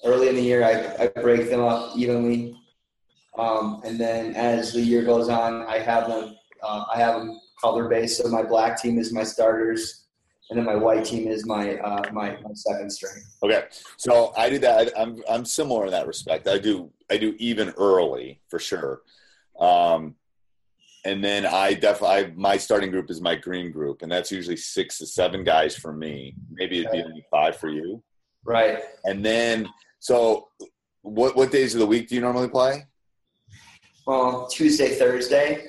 Early 0.04 0.30
in 0.30 0.36
the 0.36 0.42
year, 0.42 0.64
I, 0.64 1.04
I 1.04 1.08
break 1.08 1.50
them 1.50 1.62
up 1.62 1.96
evenly, 1.96 2.56
um, 3.38 3.82
and 3.86 4.00
then 4.00 4.34
as 4.36 4.74
the 4.74 4.82
year 4.82 5.04
goes 5.04 5.30
on, 5.30 5.64
I 5.64 5.80
have 5.80 6.08
them. 6.08 6.36
Uh, 6.64 6.86
I 6.94 6.98
have 6.98 7.16
them 7.16 7.40
color 7.62 7.88
based. 7.88 8.22
So 8.22 8.30
my 8.30 8.44
black 8.44 8.82
team 8.82 8.98
is 8.98 9.14
my 9.14 9.24
starters, 9.24 10.06
and 10.50 10.58
then 10.58 10.66
my 10.66 10.76
white 10.76 11.06
team 11.06 11.28
is 11.28 11.46
my 11.46 11.78
uh, 11.78 12.12
my, 12.12 12.32
my 12.42 12.54
second 12.54 12.90
string. 12.90 13.22
Okay, 13.44 13.66
so 13.98 14.34
I 14.36 14.50
do 14.50 14.58
that. 14.60 14.92
I, 14.96 15.02
I'm 15.02 15.22
I'm 15.30 15.46
similar 15.46 15.86
in 15.86 15.92
that 15.92 16.08
respect. 16.08 16.48
I 16.48 16.58
do 16.58 16.92
I 17.10 17.18
do 17.18 17.36
even 17.38 17.74
early 17.78 18.42
for 18.50 18.60
sure. 18.60 19.02
Um, 19.60 20.16
and 21.06 21.24
then 21.24 21.46
I 21.46 21.74
definitely 21.74 22.34
my 22.36 22.58
starting 22.58 22.92
group 22.92 23.10
is 23.10 23.22
my 23.22 23.36
green 23.36 23.72
group, 23.72 24.02
and 24.02 24.12
that's 24.12 24.32
usually 24.32 24.58
six 24.58 24.98
to 25.00 25.06
seven 25.06 25.44
guys 25.44 25.76
for 25.76 25.94
me. 25.94 26.36
Maybe 26.52 26.80
it'd 26.80 26.92
be 26.92 27.02
only 27.02 27.26
five 27.32 27.56
for 27.56 27.70
you. 27.70 28.04
Right. 28.46 28.80
And 29.06 29.24
then, 29.24 29.70
so 30.00 30.48
what 31.02 31.36
what 31.36 31.52
days 31.52 31.74
of 31.74 31.80
the 31.80 31.86
week 31.86 32.10
do 32.10 32.16
you 32.16 32.22
normally 32.22 32.50
play? 32.50 32.86
Well, 34.06 34.48
Tuesday, 34.48 34.96
Thursday. 34.96 35.68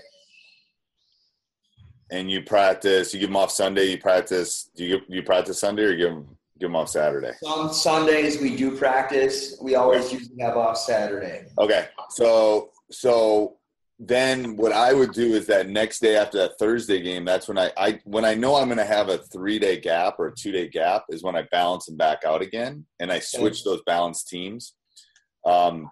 And 2.11 2.29
you 2.29 2.43
practice. 2.43 3.15
You 3.15 3.21
give 3.21 3.29
them 3.29 3.37
off 3.37 3.53
Sunday. 3.53 3.85
You 3.85 3.99
practice. 3.99 4.71
Do 4.75 4.85
you 4.85 5.01
you 5.09 5.23
practice 5.23 5.61
Sunday 5.61 5.85
or 5.85 5.97
give 5.97 6.11
them 6.11 6.37
give 6.59 6.71
them 6.71 6.77
off 6.77 6.89
Saturday? 6.89 7.33
Some 7.43 7.73
Sundays 7.73 8.41
we 8.41 8.57
do 8.57 8.77
practice. 8.77 9.57
We 9.63 9.77
always 9.77 10.13
usually 10.13 10.41
have 10.43 10.57
off 10.57 10.77
Saturday. 10.77 11.47
Okay, 11.59 11.89
so 12.11 12.71
so 12.91 13.59
then 14.03 14.57
what 14.57 14.73
I 14.73 14.95
would 14.95 15.13
do 15.13 15.35
is 15.35 15.47
that 15.47 15.69
next 15.69 16.01
day 16.01 16.17
after 16.17 16.39
that 16.39 16.59
Thursday 16.59 17.03
game, 17.03 17.27
that's 17.27 17.47
when 17.47 17.59
I, 17.59 17.71
I 17.77 18.01
when 18.05 18.25
I 18.25 18.35
know 18.35 18.57
I'm 18.57 18.69
going 18.69 18.79
to 18.79 18.85
have 18.85 19.11
a 19.11 19.19
three 19.19 19.59
day 19.59 19.79
gap 19.79 20.15
or 20.19 20.29
a 20.29 20.35
two 20.35 20.53
day 20.53 20.69
gap 20.69 21.05
is 21.11 21.23
when 21.23 21.37
I 21.37 21.43
balance 21.53 21.85
them 21.85 21.99
back 21.99 22.25
out 22.25 22.41
again, 22.41 22.87
and 22.99 23.13
I 23.13 23.21
switch 23.21 23.63
those 23.63 23.83
balanced 23.85 24.29
teams. 24.29 24.75
Um, 25.45 25.91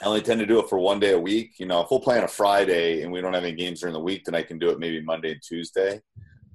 I 0.00 0.06
only 0.06 0.22
tend 0.22 0.38
to 0.38 0.46
do 0.46 0.60
it 0.60 0.68
for 0.68 0.78
one 0.78 1.00
day 1.00 1.12
a 1.12 1.18
week. 1.18 1.54
You 1.58 1.66
know, 1.66 1.80
if 1.80 1.90
we'll 1.90 1.98
play 1.98 2.16
on 2.16 2.24
a 2.24 2.28
Friday 2.28 3.02
and 3.02 3.10
we 3.10 3.20
don't 3.20 3.34
have 3.34 3.42
any 3.42 3.56
games 3.56 3.80
during 3.80 3.92
the 3.92 4.00
week, 4.00 4.24
then 4.24 4.36
I 4.36 4.42
can 4.42 4.60
do 4.60 4.70
it 4.70 4.78
maybe 4.78 5.00
Monday 5.00 5.32
and 5.32 5.42
Tuesday. 5.42 6.00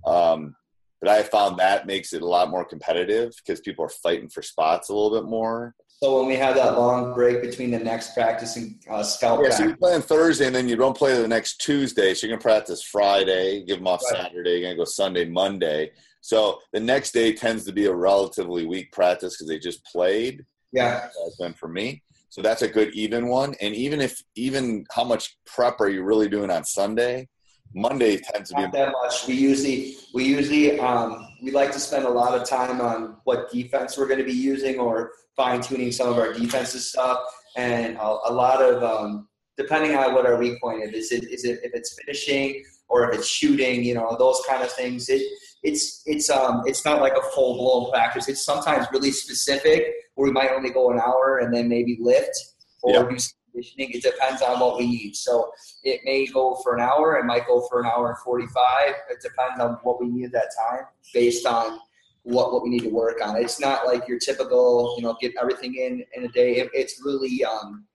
Um, 0.05 0.55
but 1.01 1.09
I 1.09 1.23
found 1.23 1.57
that 1.57 1.85
makes 1.85 2.13
it 2.13 2.21
a 2.21 2.27
lot 2.27 2.49
more 2.49 2.63
competitive 2.63 3.33
because 3.37 3.59
people 3.59 3.83
are 3.83 3.89
fighting 3.89 4.29
for 4.29 4.41
spots 4.41 4.87
a 4.87 4.93
little 4.93 5.19
bit 5.19 5.29
more. 5.29 5.75
So 6.01 6.17
when 6.17 6.27
we 6.27 6.35
have 6.35 6.55
that 6.55 6.77
long 6.77 7.13
break 7.13 7.41
between 7.41 7.71
the 7.71 7.79
next 7.79 8.13
practice 8.13 8.55
and 8.55 8.79
uh, 8.89 9.03
scout 9.03 9.39
Yeah, 9.39 9.47
practice, 9.47 9.57
so 9.57 9.63
you 9.65 9.75
play 9.75 9.95
on 9.95 10.01
Thursday 10.01 10.47
and 10.47 10.55
then 10.55 10.69
you 10.69 10.77
don't 10.77 10.95
play 10.95 11.21
the 11.21 11.27
next 11.27 11.57
Tuesday. 11.57 12.13
So 12.13 12.25
you're 12.25 12.37
going 12.37 12.39
to 12.39 12.43
practice 12.43 12.81
Friday, 12.83 13.65
give 13.65 13.79
them 13.79 13.87
off 13.87 14.01
Right. 14.03 14.21
Saturday, 14.21 14.51
you're 14.51 14.61
going 14.61 14.75
to 14.75 14.77
go 14.77 14.85
Sunday, 14.85 15.25
Monday. 15.25 15.91
So 16.21 16.59
the 16.71 16.79
next 16.79 17.11
day 17.11 17.33
tends 17.33 17.65
to 17.65 17.73
be 17.73 17.87
a 17.87 17.93
relatively 17.93 18.65
weak 18.65 18.93
practice 18.93 19.35
because 19.35 19.49
they 19.49 19.59
just 19.59 19.83
played. 19.83 20.45
yeah, 20.71 21.09
That's 21.21 21.35
been 21.37 21.53
for 21.53 21.67
me. 21.67 22.01
So 22.29 22.41
that's 22.41 22.61
a 22.61 22.67
good 22.69 22.93
even 22.93 23.27
one. 23.27 23.55
And 23.59 23.75
even 23.75 23.99
if, 23.99 24.21
even 24.35 24.85
how 24.91 25.03
much 25.03 25.37
prep 25.45 25.81
are 25.81 25.89
you 25.89 26.03
really 26.03 26.29
doing 26.29 26.49
on 26.49 26.63
Sunday? 26.63 27.27
Monday 27.75 28.17
tends 28.17 28.49
to 28.49 28.55
be 28.55 28.61
not 28.61 28.71
that 28.71 28.93
much. 28.93 29.27
We 29.27 29.33
usually 29.35 29.97
we 30.13 30.23
usually 30.25 30.79
um, 30.79 31.27
we 31.41 31.51
like 31.51 31.71
to 31.71 31.79
spend 31.79 32.05
a 32.05 32.09
lot 32.09 32.39
of 32.39 32.47
time 32.47 32.81
on 32.81 33.17
what 33.23 33.51
defense 33.51 33.97
we're 33.97 34.07
going 34.07 34.19
to 34.19 34.25
be 34.25 34.33
using 34.33 34.79
or 34.79 35.11
fine 35.35 35.61
tuning 35.61 35.91
some 35.91 36.09
of 36.09 36.17
our 36.17 36.33
defensive 36.33 36.81
stuff, 36.81 37.19
and 37.55 37.95
a, 37.97 38.01
a 38.01 38.33
lot 38.33 38.61
of 38.61 38.83
um, 38.83 39.27
depending 39.57 39.95
on 39.95 40.13
what 40.13 40.25
our 40.25 40.37
weak 40.37 40.59
point 40.61 40.83
is. 40.83 41.11
Is 41.11 41.11
it 41.11 41.31
is 41.31 41.45
it 41.45 41.59
if 41.63 41.71
it's 41.73 41.95
finishing 41.99 42.63
or 42.87 43.09
if 43.09 43.17
it's 43.17 43.27
shooting? 43.27 43.83
You 43.83 43.95
know 43.95 44.15
those 44.17 44.41
kind 44.47 44.63
of 44.63 44.71
things. 44.71 45.09
It 45.09 45.21
it's 45.63 46.01
it's 46.05 46.29
um 46.29 46.63
it's 46.65 46.85
not 46.85 47.01
like 47.01 47.13
a 47.13 47.21
full 47.33 47.55
blown 47.57 47.91
practice. 47.91 48.27
It's 48.27 48.43
sometimes 48.43 48.87
really 48.91 49.11
specific 49.11 49.93
where 50.15 50.27
we 50.27 50.31
might 50.31 50.51
only 50.51 50.69
go 50.71 50.91
an 50.91 50.99
hour 50.99 51.39
and 51.39 51.53
then 51.53 51.67
maybe 51.67 51.97
lift 52.01 52.35
or 52.81 52.93
Yeah. 52.93 53.09
do 53.09 53.17
conditioning. 53.51 53.91
It 53.91 54.03
depends 54.03 54.41
on 54.41 54.59
what 54.59 54.77
we 54.77 54.87
need. 54.87 55.15
So 55.15 55.51
it 55.83 56.01
may 56.05 56.25
go 56.25 56.55
for 56.63 56.75
an 56.75 56.81
hour. 56.81 57.17
It 57.17 57.25
might 57.25 57.47
go 57.47 57.65
for 57.69 57.81
an 57.81 57.85
hour 57.85 58.09
and 58.09 58.17
45. 58.19 58.93
It 59.09 59.21
depends 59.21 59.59
on 59.59 59.77
what 59.83 59.99
we 59.99 60.07
need 60.07 60.25
at 60.25 60.31
that 60.33 60.51
time 60.69 60.85
based 61.13 61.45
on 61.45 61.79
what, 62.23 62.53
what 62.53 62.63
we 62.63 62.69
need 62.69 62.83
to 62.83 62.89
work 62.89 63.19
on. 63.23 63.37
It's 63.37 63.59
not 63.59 63.85
like 63.85 64.07
your 64.07 64.19
typical, 64.19 64.95
you 64.97 65.03
know, 65.03 65.15
get 65.19 65.33
everything 65.39 65.75
in 65.75 66.03
in 66.13 66.25
a 66.25 66.29
day. 66.29 66.57
It, 66.57 66.69
it's 66.73 67.01
really, 67.03 67.43
um, 67.43 67.85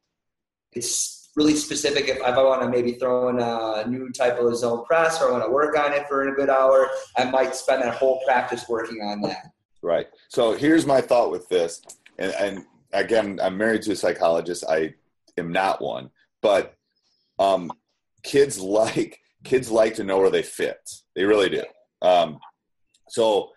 it's 0.73 1.30
really 1.37 1.54
specific. 1.54 2.08
If, 2.08 2.23
I 2.23 2.30
want 2.42 2.62
to 2.62 2.68
maybe 2.68 2.92
throw 2.92 3.28
in 3.28 3.38
a 3.38 3.87
new 3.88 4.11
type 4.11 4.38
of 4.38 4.56
zone 4.56 4.84
press 4.84 5.20
or 5.20 5.28
I 5.28 5.32
want 5.32 5.44
to 5.44 5.50
work 5.50 5.78
on 5.78 5.92
it 5.92 6.06
for 6.08 6.28
a 6.28 6.34
good 6.34 6.50
hour, 6.50 6.88
I 7.16 7.25
might 7.30 7.54
spend 7.54 7.82
that 7.82 7.94
whole 7.94 8.23
practice 8.26 8.68
working 8.68 9.02
on 9.02 9.20
that. 9.23 9.52
Right. 9.82 10.06
So 10.28 10.54
here's 10.54 10.87
my 10.87 11.00
thought 11.00 11.30
with 11.30 11.49
this, 11.49 11.82
and, 12.18 12.32
and 12.32 12.64
again, 12.94 13.38
I'm 13.42 13.58
married 13.58 13.82
to 13.82 13.92
a 13.92 13.96
psychologist. 13.96 14.64
I 14.66 14.94
am 15.38 15.52
not 15.52 15.82
one, 15.82 16.10
but 16.42 16.74
um, 17.38 17.72
kids 18.22 18.58
like 18.58 19.18
kids 19.44 19.70
like 19.70 19.94
to 19.94 20.04
know 20.04 20.18
where 20.18 20.30
they 20.30 20.42
fit. 20.42 20.78
They 21.14 21.24
really 21.24 21.50
do. 21.50 21.64
Um, 22.02 22.38
so 23.08 23.50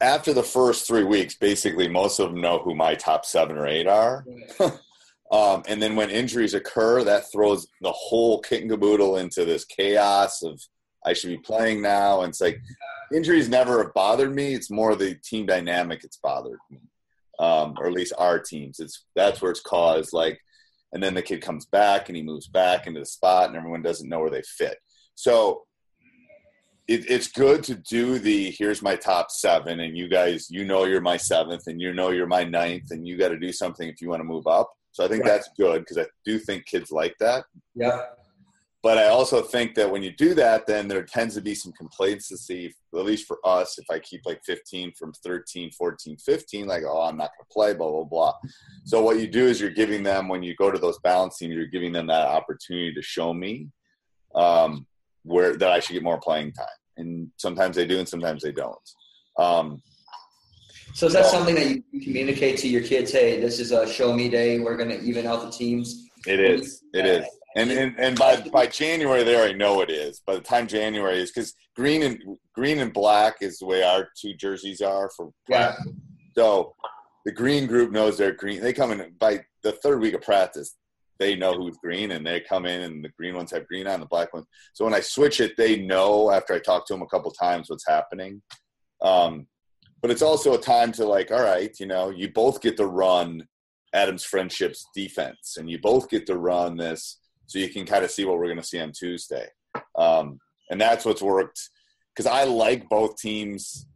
after 0.00 0.32
the 0.32 0.42
first 0.42 0.86
three 0.86 1.04
weeks, 1.04 1.34
basically 1.34 1.88
most 1.88 2.18
of 2.18 2.30
them 2.30 2.40
know 2.40 2.58
who 2.58 2.74
my 2.74 2.94
top 2.94 3.24
seven 3.24 3.56
or 3.56 3.66
eight 3.66 3.86
are. 3.86 4.24
Um, 5.32 5.62
and 5.66 5.80
then 5.80 5.96
when 5.96 6.10
injuries 6.10 6.52
occur, 6.52 7.02
that 7.04 7.32
throws 7.32 7.66
the 7.80 7.90
whole 7.90 8.40
kit 8.40 8.60
and 8.60 8.70
caboodle 8.70 9.16
into 9.16 9.46
this 9.46 9.64
chaos 9.64 10.42
of 10.42 10.60
I 11.04 11.14
should 11.14 11.30
be 11.30 11.38
playing 11.38 11.80
now. 11.80 12.20
And 12.20 12.28
it's 12.28 12.40
like 12.40 12.60
injuries 13.12 13.48
never 13.48 13.82
have 13.82 13.94
bothered 13.94 14.34
me. 14.34 14.52
It's 14.52 14.70
more 14.70 14.94
the 14.94 15.14
team 15.14 15.46
dynamic 15.46 16.04
it's 16.04 16.18
bothered 16.18 16.58
me, 16.70 16.80
um, 17.38 17.74
or 17.78 17.86
at 17.86 17.94
least 17.94 18.12
our 18.18 18.38
teams. 18.38 18.78
It's 18.78 19.06
that's 19.16 19.40
where 19.40 19.50
it's 19.50 19.62
caused. 19.62 20.12
Like, 20.12 20.38
and 20.92 21.02
then 21.02 21.14
the 21.14 21.22
kid 21.22 21.40
comes 21.42 21.66
back 21.66 22.08
and 22.08 22.16
he 22.16 22.22
moves 22.22 22.48
back 22.48 22.86
into 22.86 23.00
the 23.00 23.06
spot, 23.06 23.48
and 23.48 23.56
everyone 23.56 23.82
doesn't 23.82 24.08
know 24.08 24.20
where 24.20 24.30
they 24.30 24.42
fit. 24.42 24.78
So 25.14 25.62
it, 26.88 27.08
it's 27.10 27.28
good 27.28 27.62
to 27.64 27.74
do 27.76 28.18
the 28.18 28.50
here's 28.50 28.82
my 28.82 28.96
top 28.96 29.30
seven, 29.30 29.80
and 29.80 29.96
you 29.96 30.08
guys, 30.08 30.50
you 30.50 30.64
know, 30.64 30.84
you're 30.84 31.00
my 31.00 31.16
seventh, 31.16 31.66
and 31.66 31.80
you 31.80 31.92
know 31.92 32.10
you're 32.10 32.26
my 32.26 32.44
ninth, 32.44 32.90
and 32.90 33.06
you 33.06 33.16
got 33.16 33.28
to 33.28 33.38
do 33.38 33.52
something 33.52 33.88
if 33.88 34.00
you 34.00 34.08
want 34.08 34.20
to 34.20 34.24
move 34.24 34.46
up. 34.46 34.72
So 34.92 35.04
I 35.04 35.08
think 35.08 35.22
Right. 35.24 35.30
that's 35.32 35.48
good 35.56 35.80
because 35.80 35.98
I 35.98 36.06
do 36.24 36.38
think 36.38 36.66
kids 36.66 36.90
like 36.90 37.14
that. 37.20 37.44
Yep. 37.74 38.18
But 38.82 38.98
I 38.98 39.08
also 39.08 39.42
think 39.42 39.76
that 39.76 39.88
when 39.88 40.02
you 40.02 40.10
do 40.10 40.34
that, 40.34 40.66
then 40.66 40.88
there 40.88 41.04
tends 41.04 41.36
to 41.36 41.40
be 41.40 41.54
some 41.54 41.72
complacency, 41.72 42.74
at 42.92 43.04
least 43.04 43.28
for 43.28 43.38
us, 43.44 43.78
if 43.78 43.84
I 43.88 44.00
keep 44.00 44.22
like 44.26 44.42
15 44.44 44.92
from 44.98 45.12
13, 45.12 45.70
14, 45.70 46.16
15, 46.16 46.66
like, 46.66 46.82
oh, 46.84 47.02
I'm 47.02 47.16
not 47.16 47.30
going 47.30 47.46
to 47.48 47.52
play, 47.52 47.74
blah, 47.74 47.88
blah, 47.88 48.04
blah. 48.04 48.32
So 48.84 49.00
what 49.00 49.20
you 49.20 49.28
do 49.28 49.46
is 49.46 49.60
you're 49.60 49.70
giving 49.70 50.02
them, 50.02 50.26
when 50.26 50.42
you 50.42 50.56
go 50.56 50.72
to 50.72 50.80
those 50.80 50.98
balance 50.98 51.38
teams, 51.38 51.54
you're 51.54 51.66
giving 51.66 51.92
them 51.92 52.08
that 52.08 52.26
opportunity 52.26 52.92
to 52.92 53.02
show 53.02 53.32
me 53.32 53.68
um, 54.34 54.84
where 55.22 55.56
that 55.56 55.70
I 55.70 55.78
should 55.78 55.92
get 55.92 56.02
more 56.02 56.18
playing 56.18 56.52
time. 56.52 56.66
And 56.96 57.30
sometimes 57.36 57.76
they 57.76 57.86
do, 57.86 58.00
and 58.00 58.08
sometimes 58.08 58.42
they 58.42 58.52
don't. 58.52 58.90
Um, 59.38 59.80
So 60.92 61.06
is 61.06 61.12
that 61.12 61.26
something 61.26 61.54
that 61.54 61.66
you 61.92 62.00
communicate 62.02 62.58
to 62.58 62.68
your 62.68 62.82
kids? 62.82 63.12
Hey, 63.12 63.40
this 63.40 63.60
is 63.60 63.70
a 63.70 63.86
show 63.86 64.12
me 64.12 64.28
day. 64.28 64.58
We're 64.58 64.76
going 64.76 64.90
to 64.90 65.00
even 65.02 65.24
out 65.24 65.42
the 65.42 65.50
teams. 65.50 66.08
It 66.26 66.40
is. 66.40 66.82
It 66.92 67.06
is. 67.06 67.26
And 67.56 67.70
and, 67.70 67.98
and 67.98 68.18
by 68.18 68.40
by 68.52 68.66
January 68.66 69.24
they 69.24 69.36
already 69.36 69.54
know 69.58 69.80
it 69.80 69.90
is. 69.90 70.20
By 70.26 70.34
the 70.34 70.40
time 70.40 70.66
January 70.66 71.18
is 71.18 71.30
because 71.30 71.54
green 71.76 72.02
and 72.02 72.18
green 72.54 72.78
and 72.78 72.92
black 72.92 73.36
is 73.40 73.58
the 73.58 73.66
way 73.66 73.82
our 73.82 74.08
two 74.20 74.34
jerseys 74.34 74.80
are 74.80 75.10
for 75.16 75.30
Yeah. 75.48 75.74
So 76.34 76.74
the 77.24 77.32
green 77.32 77.66
group 77.66 77.92
knows 77.92 78.16
they're 78.16 78.32
green. 78.32 78.60
They 78.60 78.72
come 78.72 78.92
in 78.92 79.12
by 79.18 79.44
the 79.62 79.72
third 79.72 80.00
week 80.00 80.14
of 80.14 80.22
practice. 80.22 80.76
They 81.18 81.36
know 81.36 81.54
who's 81.54 81.76
green, 81.76 82.12
and 82.12 82.26
they 82.26 82.40
come 82.40 82.66
in, 82.66 82.82
and 82.82 83.04
the 83.04 83.10
green 83.10 83.36
ones 83.36 83.52
have 83.52 83.68
green 83.68 83.86
on, 83.86 84.00
the 84.00 84.06
black 84.06 84.34
ones. 84.34 84.46
So 84.72 84.84
when 84.84 84.94
I 84.94 85.00
switch 85.00 85.40
it, 85.40 85.52
they 85.56 85.76
know 85.76 86.32
after 86.32 86.52
I 86.52 86.58
talk 86.58 86.86
to 86.86 86.94
them 86.94 87.02
a 87.02 87.06
couple 87.06 87.30
times 87.30 87.70
what's 87.70 87.86
happening. 87.86 88.42
Um, 89.02 89.46
but 90.00 90.10
it's 90.10 90.22
also 90.22 90.54
a 90.54 90.60
time 90.60 90.90
to 90.92 91.06
like, 91.06 91.30
all 91.30 91.42
right, 91.42 91.72
you 91.78 91.86
know, 91.86 92.10
you 92.10 92.32
both 92.32 92.60
get 92.60 92.76
to 92.78 92.86
run 92.86 93.46
Adams 93.94 94.24
Friendships 94.24 94.84
defense, 94.94 95.56
and 95.58 95.70
you 95.70 95.78
both 95.78 96.10
get 96.10 96.26
to 96.26 96.36
run 96.36 96.76
this, 96.76 97.18
so 97.46 97.58
you 97.58 97.68
can 97.68 97.84
kind 97.86 98.04
of 98.04 98.10
see 98.10 98.24
what 98.24 98.38
we're 98.38 98.46
going 98.46 98.56
to 98.58 98.62
see 98.62 98.80
on 98.80 98.92
Tuesday. 98.92 99.46
Um, 99.96 100.38
and 100.70 100.80
that's 100.80 101.04
what's 101.04 101.22
worked 101.22 101.60
because 102.14 102.30
I 102.30 102.44
like 102.44 102.88
both 102.88 103.16
teams 103.18 103.86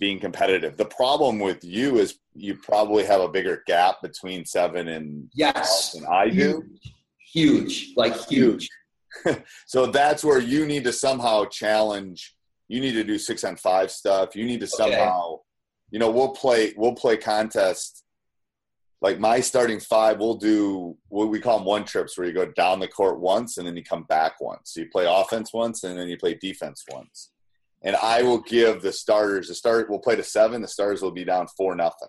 being 0.00 0.18
competitive. 0.18 0.76
The 0.76 0.84
problem 0.86 1.38
with 1.38 1.62
you 1.64 1.96
is 1.98 2.18
you 2.34 2.56
probably 2.56 3.04
have 3.04 3.20
a 3.20 3.28
bigger 3.28 3.62
gap 3.66 3.96
between 4.02 4.44
seven 4.44 4.88
and 4.88 5.28
Yes. 5.34 5.92
than 5.92 6.04
I 6.06 6.28
do. 6.30 6.64
Huge. 7.32 7.92
Like 7.96 8.16
huge. 8.28 8.68
So 9.66 9.86
that's 9.86 10.24
where 10.24 10.40
you 10.40 10.66
need 10.66 10.82
to 10.84 10.92
somehow 10.92 11.44
challenge. 11.44 12.34
You 12.68 12.80
need 12.80 12.92
to 12.94 13.04
do 13.04 13.16
six 13.18 13.44
on 13.44 13.54
five 13.56 13.90
stuff. 13.92 14.34
You 14.34 14.44
need 14.44 14.58
to 14.60 14.66
Okay. 14.66 14.70
somehow, 14.96 15.38
you 15.90 15.98
know, 16.00 16.10
we'll 16.10 16.30
play 16.32 16.74
we'll 16.76 16.94
play 16.94 17.16
contest 17.16 18.02
like 19.04 19.20
my 19.20 19.38
starting 19.38 19.78
five, 19.78 20.18
we'll 20.18 20.36
do 20.36 20.96
what 21.08 21.28
we 21.28 21.38
call 21.38 21.58
them 21.58 21.66
one 21.66 21.84
trips, 21.84 22.16
where 22.16 22.26
you 22.26 22.32
go 22.32 22.46
down 22.52 22.80
the 22.80 22.88
court 22.88 23.20
once 23.20 23.58
and 23.58 23.66
then 23.66 23.76
you 23.76 23.84
come 23.84 24.04
back 24.04 24.40
once. 24.40 24.72
So 24.72 24.80
you 24.80 24.88
play 24.90 25.04
offense 25.06 25.52
once 25.52 25.84
and 25.84 25.98
then 25.98 26.08
you 26.08 26.16
play 26.16 26.34
defense 26.40 26.82
once. 26.90 27.30
And 27.82 27.96
I 27.96 28.22
will 28.22 28.38
give 28.40 28.80
the 28.80 28.92
starters 28.92 29.48
the 29.48 29.54
start. 29.54 29.90
We'll 29.90 29.98
play 29.98 30.16
to 30.16 30.22
seven. 30.24 30.62
The 30.62 30.68
starters 30.68 31.02
will 31.02 31.10
be 31.10 31.22
down 31.22 31.46
four 31.54 31.74
nothing. 31.76 32.08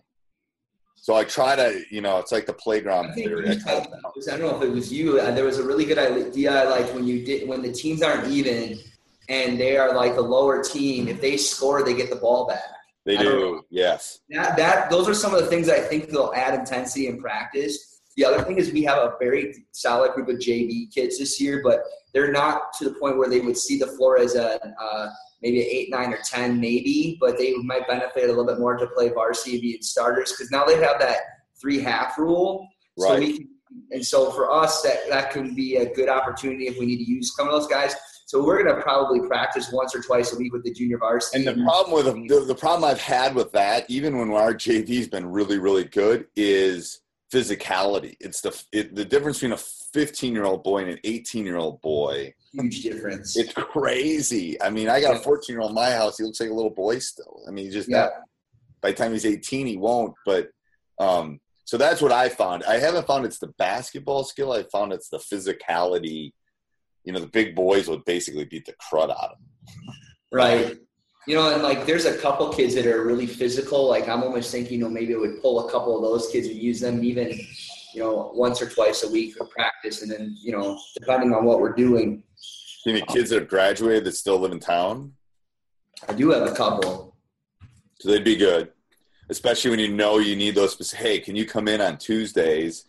So 0.95 1.15
I 1.15 1.25
try 1.25 1.57
to, 1.57 1.83
you 1.91 1.99
know, 1.99 2.17
it's 2.19 2.31
like 2.31 2.45
the 2.45 2.53
playground 2.53 3.07
I, 3.11 3.13
theory. 3.15 3.49
I 3.49 3.55
try 3.55 3.73
said- 3.73 3.87
to- 4.23 4.33
I 4.33 4.37
don't 4.37 4.49
know 4.49 4.55
if 4.57 4.63
it 4.63 4.71
was 4.71 4.91
you. 4.93 5.19
uh, 5.19 5.31
There 5.31 5.43
was 5.43 5.59
a 5.59 5.63
really 5.63 5.83
good 5.83 5.97
idea, 5.99 6.63
I 6.63 6.63
like 6.63 6.93
when 6.93 7.05
you 7.05 7.25
did 7.25 7.45
when 7.49 7.61
the 7.61 7.73
teams 7.73 8.01
aren't 8.03 8.29
even, 8.29 8.79
and 9.27 9.59
they 9.59 9.75
are 9.75 9.93
like 9.93 10.15
the 10.15 10.21
lower 10.21 10.63
team. 10.63 11.09
If 11.09 11.19
they 11.19 11.35
score, 11.35 11.83
they 11.83 11.93
get 11.93 12.09
the 12.09 12.15
ball 12.15 12.47
back. 12.47 12.63
They 13.05 13.17
don't 13.17 13.63
yes. 13.69 14.19
That 14.29 14.57
that 14.57 14.89
those 14.89 15.07
are 15.07 15.13
some 15.13 15.33
of 15.33 15.39
the 15.41 15.47
things 15.47 15.69
I 15.69 15.79
think 15.79 16.09
they'll 16.09 16.33
add 16.35 16.57
intensity 16.57 17.07
in 17.07 17.19
practice. 17.21 18.01
The 18.17 18.25
other 18.25 18.41
thing 18.43 18.57
is 18.57 18.71
we 18.71 18.83
have 18.83 18.97
a 18.97 19.13
very 19.19 19.65
solid 19.71 20.13
group 20.13 20.29
of 20.29 20.37
JV 20.37 20.91
kids 20.93 21.19
this 21.19 21.39
year, 21.39 21.61
but 21.63 21.81
they're 22.13 22.31
not 22.31 22.73
to 22.79 22.85
the 22.85 22.95
point 22.95 23.17
where 23.17 23.29
they 23.29 23.41
would 23.41 23.57
see 23.57 23.77
the 23.77 23.87
floor 23.87 24.17
as 24.17 24.35
a 24.35 24.59
uh, 24.81 25.09
maybe 25.43 25.61
an 25.61 25.67
eight, 25.69 25.89
nine, 25.91 26.13
or 26.13 26.19
ten, 26.25 26.59
maybe. 26.59 27.17
But 27.19 27.37
they 27.37 27.53
might 27.57 27.87
benefit 27.87 28.23
a 28.23 28.27
little 28.27 28.45
bit 28.45 28.57
more 28.57 28.75
to 28.75 28.87
play 28.87 29.09
varsity 29.09 29.61
being 29.61 29.81
starters 29.81 30.31
because 30.31 30.49
now 30.49 30.65
they 30.65 30.81
have 30.81 30.99
that 30.99 31.17
three 31.61 31.79
half 31.79 32.17
rule. 32.17 32.67
So 32.97 33.09
Right. 33.09 33.19
we 33.19 33.37
can, 33.37 33.49
and 33.91 34.05
so 34.05 34.31
for 34.31 34.49
us, 34.51 34.81
that 34.81 35.09
that 35.09 35.29
can 35.31 35.53
be 35.53 35.75
a 35.75 35.93
good 35.93 36.09
opportunity 36.09 36.67
if 36.67 36.79
we 36.79 36.85
need 36.85 37.03
to 37.03 37.11
use 37.11 37.35
some 37.35 37.47
of 37.47 37.53
those 37.53 37.67
guys. 37.67 37.93
So 38.27 38.43
we're 38.43 38.63
going 38.63 38.75
to 38.75 38.81
probably 38.81 39.21
practice 39.27 39.71
once 39.71 39.95
or 39.95 40.01
twice 40.01 40.33
a 40.33 40.37
week 40.37 40.51
with 40.51 40.63
the 40.63 40.73
junior 40.73 40.97
varsity. 40.97 41.45
And 41.45 41.59
the 41.59 41.63
problem 41.63 41.93
with 41.93 42.27
the, 42.27 42.45
the 42.45 42.55
problem 42.55 42.89
I've 42.89 42.99
had 42.99 43.35
with 43.35 43.51
that, 43.51 43.87
even 43.87 44.17
when 44.17 44.31
our 44.31 44.53
JV's 44.53 45.07
been 45.07 45.27
really, 45.27 45.59
really 45.59 45.83
good, 45.83 46.25
is 46.35 47.01
physicality. 47.31 48.15
It's 48.19 48.41
the 48.41 48.63
it, 48.71 48.95
the 48.95 49.05
difference 49.05 49.37
between 49.37 49.51
a 49.51 49.57
15 49.57 50.33
year 50.33 50.45
old 50.45 50.63
boy 50.63 50.79
and 50.79 50.91
an 50.91 50.99
18 51.03 51.45
year 51.45 51.57
old 51.57 51.81
boy. 51.81 52.33
huge 52.51 52.81
difference. 52.81 53.37
It's 53.37 53.53
crazy. 53.53 54.59
I 54.61 54.69
mean, 54.69 54.89
I 54.89 55.01
got 55.01 55.15
a 55.15 55.19
14 55.19 55.53
year 55.53 55.61
old 55.61 55.71
in 55.71 55.75
my 55.75 55.91
house. 55.91 56.17
He 56.17 56.23
looks 56.23 56.39
like 56.39 56.49
a 56.49 56.53
little 56.53 56.71
boy 56.71 56.99
still. 56.99 57.43
I 57.47 57.51
mean, 57.51 57.65
he 57.65 57.71
just 57.71 57.89
Yeah. 57.89 58.09
by 58.81 58.91
the 58.91 58.97
time 58.97 59.11
he's 59.11 59.25
18, 59.25 59.67
he 59.67 59.77
won't. 59.77 60.13
But 60.25 60.49
um, 60.99 61.39
so 61.65 61.77
that's 61.77 62.01
what 62.01 62.11
I 62.11 62.29
found. 62.29 62.63
I 62.63 62.77
haven't 62.79 63.07
found 63.07 63.25
it's 63.25 63.39
the 63.39 63.53
basketball 63.57 64.23
skill. 64.23 64.51
I 64.51 64.63
found 64.63 64.93
it's 64.93 65.09
the 65.09 65.19
physicality. 65.19 66.33
You 67.05 67.13
know, 67.13 67.19
the 67.19 67.27
big 67.27 67.55
boys 67.55 67.87
would 67.87 68.03
basically 68.05 68.45
beat 68.45 68.65
the 68.65 68.73
crud 68.73 69.09
out 69.09 69.31
of 69.31 69.37
them. 69.37 69.95
Right. 70.31 70.77
You 71.27 71.35
know, 71.35 71.53
and 71.53 71.63
like 71.63 71.85
there's 71.85 72.05
a 72.05 72.17
couple 72.17 72.51
kids 72.53 72.75
that 72.75 72.85
are 72.85 73.03
really 73.03 73.25
physical. 73.25 73.87
Like 73.87 74.07
I'm 74.07 74.21
almost 74.21 74.51
thinking, 74.51 74.79
you 74.79 74.85
know, 74.85 74.89
maybe 74.89 75.15
I 75.15 75.17
would 75.17 75.41
pull 75.41 75.67
a 75.67 75.71
couple 75.71 75.95
of 75.95 76.03
those 76.03 76.29
kids 76.31 76.47
and 76.47 76.57
use 76.57 76.79
them 76.81 77.03
even, 77.03 77.31
you 77.93 78.01
know, 78.01 78.31
once 78.35 78.61
or 78.61 78.69
twice 78.69 79.03
a 79.03 79.09
week 79.09 79.35
for 79.35 79.45
practice. 79.45 80.01
And 80.01 80.11
then, 80.11 80.35
you 80.39 80.51
know, 80.51 80.79
depending 80.99 81.33
on 81.33 81.45
what 81.45 81.59
we're 81.59 81.73
doing, 81.73 82.23
You 82.85 82.93
know, 82.93 83.05
kids 83.05 83.31
that 83.31 83.39
have 83.39 83.49
graduated 83.49 84.03
that 84.05 84.11
still 84.13 84.37
live 84.37 84.51
in 84.51 84.59
town. 84.59 85.13
I 86.07 86.13
do 86.13 86.29
have 86.29 86.43
a 86.43 86.53
couple. 86.53 87.15
So 87.99 88.09
they'd 88.09 88.23
be 88.23 88.35
good, 88.35 88.71
especially 89.29 89.71
when 89.71 89.79
you 89.79 89.87
know 89.87 90.19
you 90.19 90.35
need 90.35 90.53
those. 90.53 90.91
Hey, 90.91 91.19
can 91.19 91.35
you 91.35 91.45
come 91.45 91.67
in 91.67 91.81
on 91.81 91.97
Tuesdays? 91.97 92.85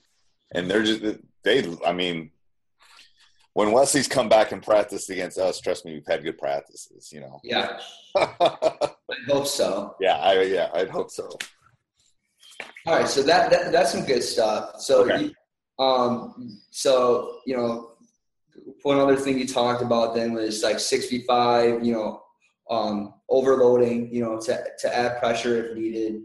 And 0.52 0.70
they're 0.70 0.82
just 0.82 1.02
they. 1.42 1.64
I 1.87 1.92
mean, 1.92 2.30
when 3.57 3.73
Wesley's 3.73 4.07
come 4.07 4.29
back 4.29 4.53
and 4.53 4.63
practiced 4.63 5.09
against 5.09 5.39
us, 5.39 5.61
trust 5.61 5.85
me, 5.87 5.95
we've 5.95 6.07
had 6.07 6.23
good 6.23 6.37
practices. 6.37 7.11
You 7.11 7.21
know. 7.21 7.41
Yeah, 7.43 7.79
I 8.17 8.91
hope 9.29 9.47
so. 9.47 9.95
yeah, 10.01 10.17
I 10.17 10.43
yeah, 10.43 10.69
I'd 10.75 10.91
hope 10.91 11.11
so. 11.11 11.27
All 12.87 12.95
right, 12.99 13.09
so 13.09 13.23
that, 13.23 13.51
that 13.51 13.73
that's 13.73 13.93
some 13.93 14.05
good 14.05 14.23
stuff. 14.23 14.81
So, 14.81 15.05
Okay. 15.05 15.25
you- 15.25 15.35
um, 15.85 16.59
so 16.71 17.41
you 17.47 17.57
know, 17.57 17.93
one 18.83 18.99
other 18.99 19.16
thing 19.16 19.38
you 19.38 19.47
talked 19.47 19.83
about 19.83 20.14
then 20.14 20.33
was 20.35 20.62
like 20.62 20.79
sixty-five. 20.79 21.85
You 21.85 21.92
know, 21.95 22.23
um, 22.71 23.14
overloading. 23.29 24.12
You 24.14 24.23
know, 24.25 24.40
to 24.40 24.64
to 24.81 24.97
add 24.97 25.19
pressure 25.19 25.55
if 25.66 25.77
needed. 25.77 26.23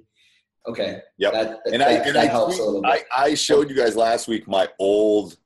Okay. 0.67 1.02
Yep. 1.17 1.34
That, 1.34 1.48
that, 1.65 1.74
And 1.74 1.82
I 1.84 1.94
that, 1.94 2.08
and 2.08 2.15
that 2.15 2.24
I, 2.26 2.28
helps 2.28 2.60
a 2.60 2.63
little 2.63 2.82
tweet- 2.82 2.94
bit. 2.94 3.08
I 3.12 3.24
I 3.26 3.34
showed 3.36 3.70
you 3.70 3.76
guys 3.76 3.96
last 3.96 4.28
week 4.28 4.48
my 4.48 4.67
old 4.80 5.38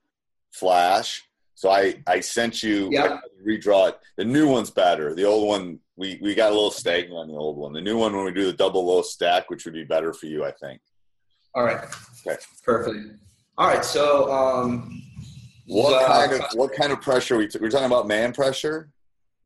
flash. 0.52 1.24
So 1.56 1.70
I 1.72 1.96
I 2.06 2.20
sent 2.20 2.62
you 2.62 2.90
Yeah. 2.92 3.20
redraw 3.46 3.90
it. 3.90 4.00
The 4.18 4.26
new 4.26 4.48
one's 4.48 4.70
better. 4.70 5.16
The 5.16 5.24
old 5.24 5.48
one 5.48 5.80
we 5.96 6.20
we 6.22 6.36
got 6.36 6.52
a 6.52 6.54
little 6.54 6.72
stagnant 6.72 7.18
on 7.18 7.28
the 7.28 7.34
old 7.34 7.58
one. 7.58 7.74
The 7.74 7.82
new 7.82 7.98
one 7.98 8.16
when 8.16 8.26
we 8.26 8.34
do 8.34 8.46
the 8.46 8.54
double 8.54 8.86
low 8.86 9.02
stack, 9.02 9.50
which 9.50 9.66
would 9.66 9.74
be 9.74 9.86
better 9.86 10.14
for 10.14 10.26
you, 10.28 10.44
I 10.46 10.52
think. 10.52 10.82
All 11.56 11.64
right. 11.64 11.84
Okay. 12.28 12.38
Perfect. 12.64 12.98
All 13.58 13.68
right. 13.68 13.86
So, 13.86 14.30
um, 14.32 15.02
What 15.68 16.04
uh, 16.04 16.08
kind 16.08 16.34
of 16.34 16.42
what 16.56 16.74
kind 16.74 16.92
of 16.92 17.02
pressure 17.02 17.38
we 17.38 17.48
t- 17.48 17.58
we're 17.60 17.70
talking 17.70 17.86
about? 17.88 18.08
Man 18.08 18.34
pressure. 18.34 18.92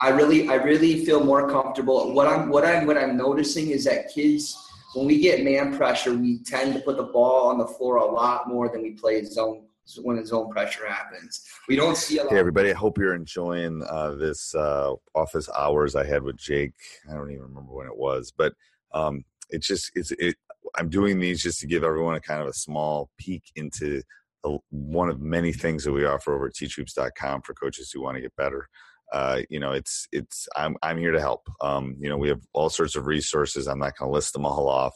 I 0.01 0.09
really, 0.09 0.47
I 0.49 0.55
really 0.55 1.05
feel 1.05 1.23
more 1.23 1.49
comfortable. 1.49 2.13
What 2.13 2.25
I'm, 2.25 2.47
what 2.49 2.63
I'm, 2.65 2.87
what 2.87 2.97
I'm 2.97 3.17
noticing 3.17 3.71
is 3.71 3.83
that 3.83 4.09
kids, 4.15 4.57
when 4.95 5.05
we 5.05 5.19
get 5.19 5.43
man 5.43 5.75
pressure, 5.75 6.13
we 6.13 6.39
tend 6.39 6.73
to 6.73 6.79
put 6.79 6.95
the 6.95 7.03
ball 7.03 7.49
on 7.49 7.57
the 7.57 7.67
floor 7.67 7.97
a 7.97 8.05
lot 8.05 8.47
more 8.47 8.69
than 8.69 8.81
we 8.81 8.91
play 8.91 9.21
zone 9.25 9.65
when 9.97 10.17
the 10.17 10.25
zone 10.25 10.49
pressure 10.49 10.87
happens. 10.87 11.43
We 11.67 11.75
don't 11.75 11.97
see 11.97 12.17
a 12.17 12.23
lot. 12.23 12.33
Hey 12.33 12.39
everybody, 12.39 12.71
I 12.71 12.73
hope 12.73 12.97
you're 12.97 13.15
enjoying 13.15 13.83
uh, 13.89 14.11
this 14.11 14.53
uh, 14.55 14.93
office 15.15 15.49
hours 15.57 15.95
I 15.95 16.05
had 16.05 16.23
with 16.23 16.37
Jake. 16.37 16.73
I 17.09 17.13
don't 17.13 17.31
even 17.31 17.43
remember 17.43 17.73
when 17.73 17.87
it 17.87 17.97
was, 17.97 18.31
but 18.35 18.53
um, 18.93 19.23
it's 19.49 19.67
just 19.67 19.91
it's 19.95 20.11
it. 20.11 20.35
I'm 20.77 20.89
doing 20.89 21.19
these 21.19 21.41
just 21.41 21.59
to 21.61 21.67
give 21.67 21.83
everyone 21.83 22.15
a 22.15 22.21
kind 22.21 22.41
of 22.41 22.47
a 22.47 22.53
small 22.53 23.09
peek 23.17 23.43
into 23.55 24.03
the, 24.43 24.59
one 24.69 25.09
of 25.09 25.21
many 25.21 25.51
things 25.51 25.83
that 25.83 25.91
we 25.91 26.05
offer 26.05 26.35
over 26.35 26.47
at 26.47 26.53
teachhoops.com 26.53 27.41
for 27.41 27.53
coaches 27.53 27.91
who 27.91 28.01
want 28.01 28.15
to 28.15 28.21
get 28.21 28.35
better. 28.35 28.67
Uh, 29.11 29.41
you 29.49 29.59
know, 29.59 29.71
it's 29.71 30.07
it's 30.11 30.47
I'm 30.55 30.77
I'm 30.83 30.97
here 30.97 31.11
to 31.11 31.19
help. 31.19 31.47
Um, 31.61 31.95
you 31.99 32.09
know, 32.09 32.17
we 32.17 32.29
have 32.29 32.41
all 32.53 32.69
sorts 32.69 32.95
of 32.95 33.07
resources. 33.07 33.67
I'm 33.67 33.79
not 33.79 33.97
going 33.97 34.09
to 34.09 34.13
list 34.13 34.33
them 34.33 34.45
all 34.45 34.69
off, 34.69 34.93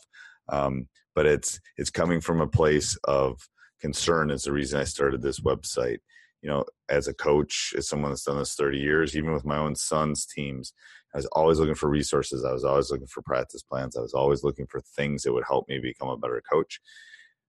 um, 0.49 0.87
but 1.15 1.25
it's 1.25 1.59
it's 1.77 1.89
coming 1.89 2.21
from 2.21 2.41
a 2.41 2.47
place 2.47 2.95
of 3.05 3.39
concern. 3.83 4.31
Is 4.31 4.43
the 4.43 4.51
reason 4.51 4.79
I 4.79 4.85
started 4.85 5.21
this 5.21 5.41
website 5.41 5.99
you 6.43 6.49
know, 6.49 6.65
as 6.89 7.07
a 7.07 7.13
coach, 7.13 7.73
as 7.77 7.87
someone 7.87 8.11
that's 8.11 8.25
done 8.25 8.37
this 8.37 8.55
30 8.55 8.77
years, 8.77 9.15
even 9.15 9.33
with 9.33 9.45
my 9.45 9.57
own 9.57 9.75
son's 9.75 10.25
teams, 10.25 10.73
I 11.13 11.17
was 11.17 11.25
always 11.27 11.57
looking 11.57 11.73
for 11.73 11.89
resources. 11.89 12.43
I 12.43 12.51
was 12.51 12.65
always 12.65 12.91
looking 12.91 13.07
for 13.07 13.21
practice 13.21 13.63
plans. 13.63 13.95
I 13.95 14.01
was 14.01 14.13
always 14.13 14.43
looking 14.43 14.67
for 14.67 14.81
things 14.81 15.23
that 15.23 15.31
would 15.31 15.45
help 15.47 15.69
me 15.69 15.79
become 15.79 16.09
a 16.09 16.17
better 16.17 16.43
coach. 16.51 16.81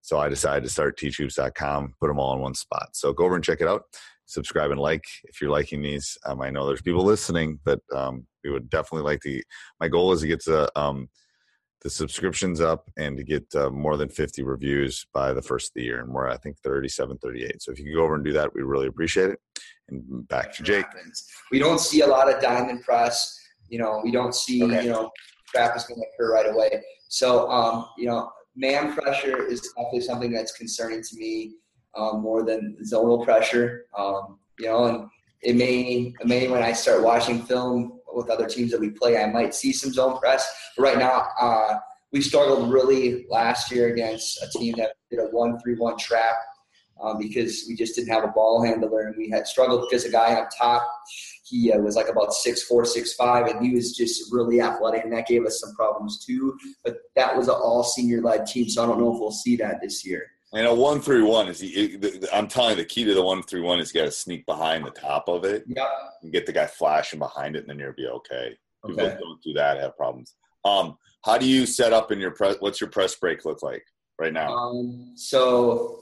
So 0.01 0.19
I 0.19 0.29
decided 0.29 0.63
to 0.63 0.71
start 0.71 0.99
teachhoops.com, 0.99 1.95
put 1.99 2.07
them 2.07 2.21
all 2.21 2.35
in 2.35 2.41
one 2.41 2.55
spot. 2.55 2.91
So 2.93 3.13
go 3.13 3.25
over 3.25 3.35
and 3.35 3.43
check 3.43 3.61
it 3.61 3.67
out. 3.67 3.83
Subscribe 4.27 4.71
and 4.71 4.81
like 4.81 5.05
if 5.25 5.41
you're 5.41 5.51
liking 5.51 5.83
these. 5.83 6.17
Um, 6.25 6.41
I 6.41 6.51
know 6.51 6.67
there's 6.67 6.83
people 6.83 7.05
listening, 7.05 7.59
but 7.65 7.81
um, 7.93 8.27
we 8.45 8.51
would 8.51 8.71
definitely 8.71 9.11
like 9.11 9.21
to. 9.23 9.43
My 9.81 9.89
goal 9.89 10.13
is 10.13 10.21
to 10.21 10.29
get 10.29 10.41
to 10.45 10.71
um, 10.79 11.09
the 11.85 11.91
subscriptions 11.91 12.63
up 12.63 12.91
and 12.97 13.17
to 13.19 13.23
get 13.23 13.45
uh, 13.55 13.69
more 13.69 13.99
than 13.99 14.09
50 14.09 14.43
reviews 14.43 15.07
by 15.13 15.35
the 15.35 15.43
first 15.43 15.69
of 15.69 15.75
the 15.75 15.83
year. 15.83 16.01
And 16.01 16.11
we're, 16.11 16.29
I 16.29 16.39
think, 16.39 16.59
37, 16.65 17.19
38. 17.19 17.63
So 17.63 17.73
if 17.73 17.79
you 17.79 17.85
can 17.85 17.95
go 17.95 18.03
over 18.03 18.15
and 18.15 18.25
do 18.25 18.33
that, 18.33 18.53
we 18.55 18.63
really 18.63 18.87
appreciate 18.87 19.29
it. 19.31 19.39
And 19.91 20.27
back 20.29 20.55
to 20.55 20.63
Jake. 20.63 20.87
We 21.53 21.59
don't 21.59 21.79
see 21.79 22.01
a 22.01 22.07
lot 22.07 22.33
of 22.33 22.41
diamond 22.41 22.83
press. 22.83 23.39
You 23.69 23.79
know, 23.81 24.01
we 24.03 24.11
don't 24.11 24.35
see, 24.35 24.65
Okay. 24.65 24.85
you 24.85 24.91
know, 24.91 25.11
crap 25.55 25.77
is 25.77 25.85
going 25.85 26.01
to 26.01 26.07
occur 26.15 26.33
right 26.33 26.51
away. 26.51 26.83
So, 27.09 27.51
um, 27.51 27.87
you 27.99 28.07
know, 28.07 28.31
man 28.57 28.95
pressure 28.95 29.47
is 29.47 29.61
definitely 29.77 30.01
something 30.01 30.33
that's 30.33 30.53
concerning 30.53 31.03
to 31.03 31.17
me 31.17 31.53
um, 31.97 32.23
more 32.23 32.45
than 32.45 32.79
zonal 32.91 33.23
pressure. 33.23 33.85
Um, 33.97 34.39
you 34.59 34.69
know, 34.69 34.87
and 34.87 35.07
it 35.43 35.55
may, 35.55 36.15
it 36.19 36.27
may 36.27 36.49
when 36.49 36.63
I 36.63 36.73
start 36.73 37.03
watching 37.03 37.43
film 37.43 38.01
with 38.17 38.31
other 38.31 38.47
teams 38.47 38.71
that 38.73 38.81
we 38.81 38.91
play, 38.91 39.17
I 39.17 39.27
might 39.31 39.55
see 39.55 39.73
some 39.73 39.93
zone 39.93 40.19
press. 40.19 40.47
But 40.77 40.83
right 40.83 40.99
now, 40.99 41.29
uh, 41.41 41.79
we 42.13 42.21
struggled 42.21 42.73
really 42.73 43.27
last 43.29 43.71
year 43.71 43.93
against 43.93 44.43
a 44.43 44.49
team 44.59 44.75
that 44.79 44.95
did 45.11 45.21
a 45.21 45.27
one-three-one 45.27 45.99
trap 45.99 46.37
um, 47.03 47.19
because 47.19 47.65
we 47.69 47.75
just 47.75 47.97
didn't 47.97 48.13
have 48.13 48.25
a 48.25 48.29
ball 48.29 48.63
handler, 48.63 49.09
and 49.09 49.17
we 49.17 49.29
had 49.29 49.47
struggled 49.47 49.87
because 49.89 50.05
a 50.05 50.11
guy 50.11 50.35
up 50.35 50.49
top 50.57 50.89
he 51.45 51.71
uh, 51.71 51.79
was 51.79 51.95
like 51.95 52.09
about 52.09 52.33
six 52.33 52.63
four, 52.63 52.85
six 52.85 53.15
five, 53.15 53.47
and 53.47 53.65
he 53.65 53.75
was 53.75 53.97
just 53.97 54.33
really 54.33 54.61
athletic, 54.61 55.05
and 55.05 55.13
that 55.13 55.27
gave 55.27 55.45
us 55.45 55.61
some 55.61 55.75
problems 55.75 56.25
too. 56.25 56.57
But 56.83 56.97
that 57.17 57.37
was 57.37 57.49
an 57.49 57.55
all 57.55 57.85
senior 57.85 58.23
led 58.23 58.47
team, 58.47 58.69
so 58.69 58.83
I 58.83 58.87
don't 58.87 58.99
know 58.99 59.13
if 59.15 59.21
we'll 59.21 59.31
see 59.31 59.57
that 59.57 59.81
this 59.81 60.05
year. 60.05 60.27
And 60.55 60.67
a 60.69 60.75
one 60.75 61.01
through 61.01 61.27
one 61.27 61.49
is, 61.49 61.59
the- 61.59 62.29
I'm 62.33 62.47
telling 62.47 62.71
you, 62.71 62.77
the 62.77 62.85
key 62.85 63.05
to 63.05 63.15
the 63.15 63.23
one 63.23 63.43
through 63.43 63.65
one 63.65 63.81
is 63.81 63.93
you 63.93 64.01
got 64.01 64.07
to 64.07 64.13
sneak 64.13 64.47
behind 64.47 64.87
the 64.87 64.91
top 64.91 65.29
of 65.29 65.45
it 65.45 65.65
Yep. 65.67 65.87
and 66.23 66.33
get 66.33 66.47
the 66.47 66.53
guy 66.53 66.67
flashing 66.67 67.19
behind 67.19 67.57
it, 67.57 67.61
and 67.61 67.69
then 67.71 67.79
you'll 67.79 67.93
be 67.93 68.07
okay. 68.07 68.57
People 68.87 69.01
Okay. 69.01 69.11
that 69.11 69.19
don't 69.21 69.43
do 69.43 69.53
that 69.55 69.79
have 69.81 69.97
problems. 69.97 70.35
Um, 70.65 70.97
how 71.25 71.39
do 71.39 71.47
you 71.47 71.67
set 71.67 71.93
up 71.93 72.13
in 72.13 72.21
your 72.21 72.31
press? 72.31 72.57
What's 72.61 72.81
your 72.81 72.91
press 72.91 73.15
break 73.17 73.45
look 73.45 73.63
like 73.63 73.85
right 74.19 74.33
now? 74.33 74.55
Um, 74.55 75.13
so 75.17 76.01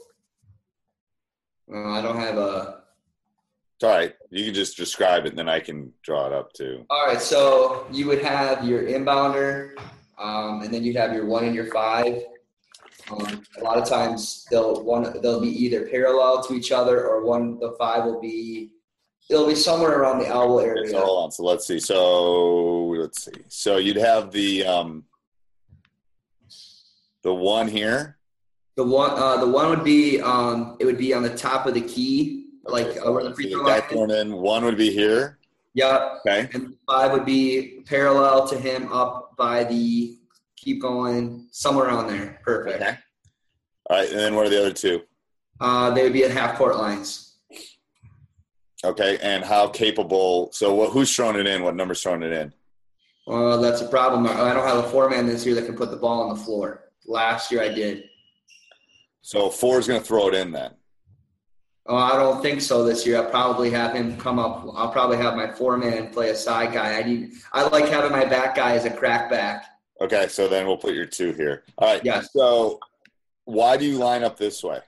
uh, 1.73 1.89
I 1.91 2.01
don't 2.01 2.17
have 2.17 2.37
a. 2.37 2.83
It's 3.75 3.83
all 3.85 3.89
right. 3.89 4.13
You 4.29 4.45
can 4.45 4.53
just 4.53 4.77
describe 4.77 5.25
it, 5.25 5.29
and 5.29 5.37
then 5.39 5.49
I 5.49 5.59
can 5.61 5.91
draw 6.03 6.27
it 6.27 6.33
up 6.33 6.53
too. 6.53 6.85
All 6.89 7.07
right, 7.07 7.21
so 7.21 7.87
you 7.91 8.05
would 8.07 8.21
have 8.21 8.63
your 8.65 8.83
inbounder, 8.83 9.71
um, 10.19 10.61
and 10.61 10.71
then 10.73 10.83
you'd 10.83 10.95
have 10.95 11.13
your 11.13 11.25
one 11.25 11.43
and 11.45 11.55
your 11.55 11.65
five. 11.71 12.21
Um, 13.21 13.43
a 13.59 13.63
lot 13.63 13.77
of 13.77 13.87
times 13.87 14.45
they'll 14.51 14.83
one 14.83 15.03
they'll 15.21 15.41
be 15.41 15.49
either 15.49 15.87
parallel 15.87 16.43
to 16.43 16.53
each 16.53 16.71
other 16.71 17.07
or 17.07 17.25
one 17.25 17.59
the 17.59 17.75
five 17.79 18.05
will 18.05 18.19
be 18.21 18.71
it'll 19.29 19.47
be 19.47 19.55
somewhere 19.55 19.99
around 19.99 20.19
the 20.19 20.27
elbow 20.27 20.59
area. 20.59 20.89
So 20.89 20.99
hold 21.05 21.23
on. 21.25 21.31
So 21.31 21.43
let's 21.43 21.65
see. 21.65 21.79
So 21.79 22.85
let's 22.87 23.23
see. 23.25 23.31
So 23.47 23.77
you'd 23.77 23.95
have 23.97 24.31
the 24.31 24.65
um 24.65 25.03
the 27.23 27.33
one 27.33 27.67
here. 27.67 28.17
The 28.75 28.83
one 28.83 29.11
uh, 29.11 29.37
the 29.37 29.47
one 29.49 29.69
would 29.69 29.83
be 29.83 30.19
um, 30.21 30.77
it 30.79 30.85
would 30.85 30.97
be 30.97 31.13
on 31.13 31.21
the 31.23 31.35
top 31.35 31.67
of 31.67 31.73
the 31.75 31.81
key, 31.81 32.47
like 32.65 32.87
Okay, 32.87 32.99
uh, 32.99 33.11
where 33.11 33.23
the 33.23 33.29
so 33.29 33.35
free 33.35 33.51
throw 33.51 33.61
line. 33.63 34.11
in. 34.11 34.33
One 34.33 34.65
would 34.65 34.77
be 34.77 34.91
here. 34.91 35.37
Yeah, 35.75 36.17
Okay. 36.19 36.49
and 36.53 36.73
five 36.87 37.11
would 37.13 37.25
be 37.25 37.81
parallel 37.85 38.47
to 38.47 38.57
him 38.57 38.91
up 38.91 39.35
by 39.37 39.63
the 39.63 40.17
keep 40.55 40.81
going 40.81 41.47
somewhere 41.51 41.89
on 41.89 42.07
there. 42.07 42.39
Perfect. 42.43 42.81
Okay. 42.81 42.97
All 43.89 43.97
right. 43.97 44.09
And 44.09 44.19
then 44.19 44.35
what 44.35 44.45
are 44.45 44.49
the 44.49 44.59
other 44.59 44.73
two? 44.73 45.01
Uh, 45.59 45.91
they 45.91 46.03
would 46.03 46.13
be 46.13 46.23
at 46.23 46.31
half 46.31 46.57
court 46.57 46.77
lines. 46.77 47.35
Okay. 48.83 49.17
And 49.21 49.43
how 49.43 49.67
capable? 49.67 50.51
So 50.51 50.73
what? 50.73 50.91
Who's 50.91 51.13
throwing 51.15 51.37
it 51.37 51.47
in? 51.47 51.63
What 51.63 51.75
number's 51.75 52.01
throwing 52.01 52.23
it 52.23 52.31
in? 52.31 52.53
Well, 53.25 53.61
that's 53.61 53.81
a 53.81 53.87
problem. 53.87 54.27
I 54.27 54.53
don't 54.53 54.67
have 54.67 54.83
a 54.83 54.89
four 54.89 55.09
man 55.09 55.25
this 55.25 55.45
year 55.45 55.55
that 55.55 55.65
can 55.65 55.75
put 55.75 55.91
the 55.91 55.97
ball 55.97 56.23
on 56.23 56.35
the 56.35 56.43
floor. 56.43 56.89
Last 57.05 57.51
year 57.51 57.61
I 57.61 57.69
did. 57.69 58.03
So 59.21 59.49
four 59.49 59.79
is 59.79 59.87
going 59.87 60.01
to 60.01 60.05
throw 60.05 60.27
it 60.27 60.35
in 60.35 60.51
then. 60.51 60.71
Oh, 61.85 61.95
I 61.95 62.13
don't 62.13 62.41
think 62.41 62.61
so 62.61 62.83
this 62.83 63.05
year. 63.05 63.17
I'll 63.17 63.29
probably 63.29 63.69
have 63.71 63.93
him 63.93 64.17
come 64.17 64.39
up. 64.39 64.65
I'll 64.73 64.91
probably 64.91 65.17
have 65.17 65.35
my 65.35 65.51
four 65.51 65.77
man 65.77 66.09
play 66.11 66.29
a 66.29 66.35
side 66.35 66.73
guy. 66.73 66.99
I 66.99 67.03
need. 67.03 67.31
I 67.51 67.67
like 67.67 67.87
having 67.87 68.11
my 68.11 68.25
back 68.25 68.55
guy 68.55 68.75
as 68.75 68.85
a 68.85 68.89
crack 68.89 69.29
back. 69.29 69.65
Okay. 70.01 70.27
So 70.27 70.47
then 70.47 70.65
we'll 70.65 70.77
put 70.77 70.93
your 70.93 71.05
two 71.05 71.33
here. 71.33 71.63
All 71.77 71.93
right. 71.93 72.03
Yeah. 72.03 72.21
So 72.21 72.79
why 73.45 73.77
do 73.77 73.85
you 73.85 73.97
line 73.97 74.23
up 74.23 74.37
this 74.37 74.63
way? 74.63 74.79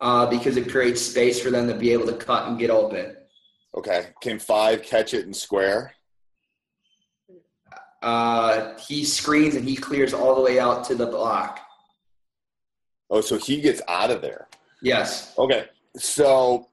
uh, 0.00 0.24
because 0.26 0.56
it 0.56 0.70
creates 0.70 1.02
space 1.02 1.40
for 1.42 1.50
them 1.50 1.66
to 1.66 1.74
be 1.74 1.92
able 1.92 2.06
to 2.06 2.12
cut 2.14 2.46
and 2.46 2.56
get 2.56 2.70
open. 2.70 3.16
Okay. 3.76 4.06
Can 4.22 4.38
five 4.38 4.82
catch 4.84 5.12
it 5.12 5.26
in 5.26 5.34
square? 5.34 5.92
Uh, 8.00 8.78
he 8.78 9.04
screens 9.04 9.56
and 9.56 9.68
he 9.68 9.74
clears 9.74 10.14
all 10.14 10.36
the 10.36 10.40
way 10.40 10.60
out 10.60 10.84
to 10.84 10.94
the 10.94 11.06
block. 11.06 11.58
Oh, 13.10 13.20
so 13.20 13.36
he 13.38 13.60
gets 13.60 13.82
out 13.88 14.10
of 14.12 14.22
there. 14.22 14.46
Yes, 14.82 15.34
Okay. 15.36 15.66
So, 15.96 16.68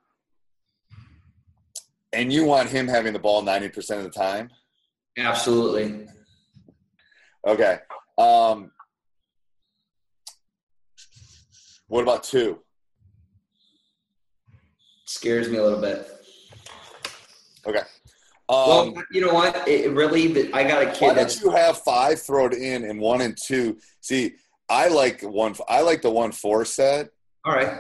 and 2.13 2.31
you 2.31 2.45
want 2.45 2.69
him 2.69 2.87
having 2.87 3.13
the 3.13 3.17
ball 3.19 3.41
90% 3.41 3.97
of 3.97 4.03
the 4.03 4.09
time? 4.11 4.51
absolutely. 5.17 6.05
Okay. 7.47 7.79
Um, 8.19 8.71
what 11.87 12.01
about 12.01 12.23
two? 12.23 12.59
Scares 15.05 15.49
me 15.49 15.57
a 15.57 15.63
little 15.63 15.81
bit. 15.81 16.07
Okay. 17.67 17.81
well, 18.49 18.81
Um, 18.89 19.05
you 19.11 19.21
know 19.21 19.33
what? 19.33 19.67
It 19.67 19.91
really. 19.91 20.27
but 20.33 20.53
I 20.55 20.63
got 20.67 20.81
a 20.83 20.91
kid. 20.91 21.01
why 21.09 21.13
don't 21.13 21.41
you 21.41 21.51
have 21.51 21.77
five 21.79 22.21
throw 22.21 22.47
it 22.47 22.53
in 22.53 22.85
and 22.85 22.99
one 22.99 23.21
and 23.21 23.37
two? 23.41 23.77
See, 24.01 24.33
I 24.69 24.87
like 24.87 25.21
one. 25.21 25.55
I 25.69 25.81
like 25.81 26.01
the 26.01 26.09
one 26.11 26.31
four 26.31 26.65
set. 26.65 27.09
all 27.45 27.53
right. 27.55 27.71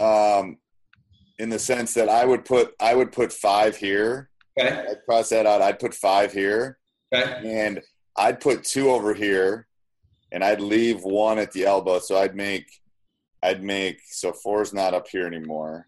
Um, 0.00 0.58
in 1.38 1.48
the 1.48 1.58
sense 1.58 1.94
that 1.94 2.08
I 2.08 2.24
would 2.24 2.44
put 2.44 2.74
I 2.80 2.94
would 2.94 3.12
put 3.12 3.32
five 3.32 3.76
here. 3.76 4.30
Okay. 4.58 4.86
I'd 4.90 5.04
cross 5.04 5.28
that 5.30 5.46
out. 5.46 5.62
I'd 5.62 5.78
put 5.78 5.94
five 5.94 6.32
here. 6.32 6.78
Okay. 7.14 7.40
and 7.62 7.80
I'd 8.16 8.40
put 8.40 8.64
two 8.64 8.90
over 8.90 9.14
here, 9.14 9.66
and 10.32 10.42
I'd 10.44 10.60
leave 10.60 11.02
one 11.02 11.38
at 11.38 11.52
the 11.52 11.64
elbow. 11.64 11.98
So 12.00 12.16
I'd 12.16 12.34
make, 12.36 12.66
I'd 13.44 13.62
make 13.62 14.00
so 14.08 14.32
four's 14.32 14.72
not 14.72 14.94
up 14.94 15.06
here 15.08 15.26
anymore. 15.26 15.86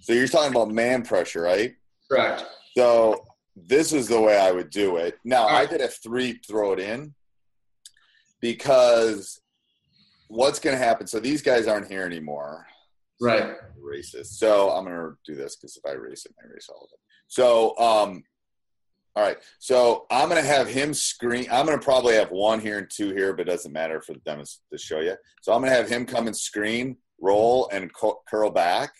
So 0.00 0.12
you're 0.12 0.28
talking 0.28 0.52
about 0.52 0.70
man 0.70 1.02
pressure, 1.02 1.42
right? 1.42 1.74
Correct. 2.10 2.44
So 2.76 3.24
this 3.56 3.92
is 3.92 4.06
the 4.08 4.20
way 4.20 4.38
I 4.38 4.52
would 4.52 4.70
do 4.70 4.96
it. 4.96 5.18
Now 5.24 5.46
I 5.46 5.52
Alright. 5.52 5.70
did 5.70 5.80
a 5.80 5.88
three 5.88 6.38
throw 6.46 6.72
it 6.72 6.78
in 6.78 7.14
because 8.40 9.40
what's 10.28 10.58
going 10.58 10.76
to 10.76 10.82
happen? 10.84 11.06
So 11.06 11.20
these 11.20 11.42
guys 11.42 11.66
aren't 11.66 11.90
here 11.90 12.04
anymore 12.04 12.66
Right. 13.20 13.54
racist. 13.82 14.38
So 14.38 14.70
I'm 14.70 14.84
gonna 14.84 15.12
do 15.24 15.34
this 15.34 15.56
because 15.56 15.76
if 15.76 15.88
I 15.88 15.94
race 15.94 16.26
it, 16.26 16.34
I 16.42 16.46
race 16.52 16.68
all 16.68 16.82
of 16.84 16.90
it. 16.92 16.98
So 17.28 17.76
um 17.78 18.24
all 19.16 19.22
right. 19.22 19.36
So 19.58 20.06
I'm 20.10 20.28
gonna 20.28 20.42
have 20.42 20.66
him 20.68 20.92
screen 20.92 21.46
I'm 21.50 21.66
gonna 21.66 21.78
probably 21.78 22.14
have 22.14 22.30
one 22.30 22.60
here 22.60 22.78
and 22.78 22.90
two 22.90 23.14
here, 23.14 23.32
but 23.32 23.48
it 23.48 23.50
doesn't 23.50 23.72
matter 23.72 24.00
for 24.00 24.14
them 24.24 24.42
to 24.72 24.78
show 24.78 25.00
you. 25.00 25.14
So 25.42 25.52
I'm 25.52 25.62
gonna 25.62 25.74
have 25.74 25.88
him 25.88 26.04
come 26.04 26.26
and 26.26 26.36
screen, 26.36 26.96
roll, 27.20 27.68
and 27.72 27.92
cu- 27.94 28.18
curl 28.28 28.50
back. 28.50 28.92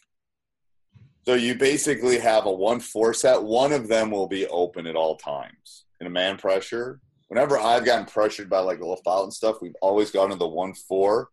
So 1.27 1.35
you 1.35 1.55
basically 1.55 2.18
have 2.18 2.46
a 2.46 2.53
one 2.53 2.81
four 2.81 3.14
set. 3.14 3.42
One 3.42 3.72
of 3.72 3.88
them 3.88 4.11
will 4.11 4.29
be 4.29 4.46
open 4.48 4.87
at 4.87 4.96
all 4.96 5.16
times 5.16 5.85
in 6.00 6.07
a 6.07 6.11
man 6.11 6.37
pressure. 6.37 7.00
Whenever 7.29 7.59
I've 7.59 7.85
gotten 7.85 8.05
pressured 8.05 8.50
by 8.50 8.61
like 8.61 8.79
a 8.79 8.83
little 8.83 9.03
foul 9.05 9.24
and 9.24 9.33
stuff, 9.33 9.57
we've 9.61 9.77
always 9.83 10.11
gone 10.11 10.31
to 10.31 10.37
the 10.37 10.46
one 10.46 10.74
four. 10.74 11.31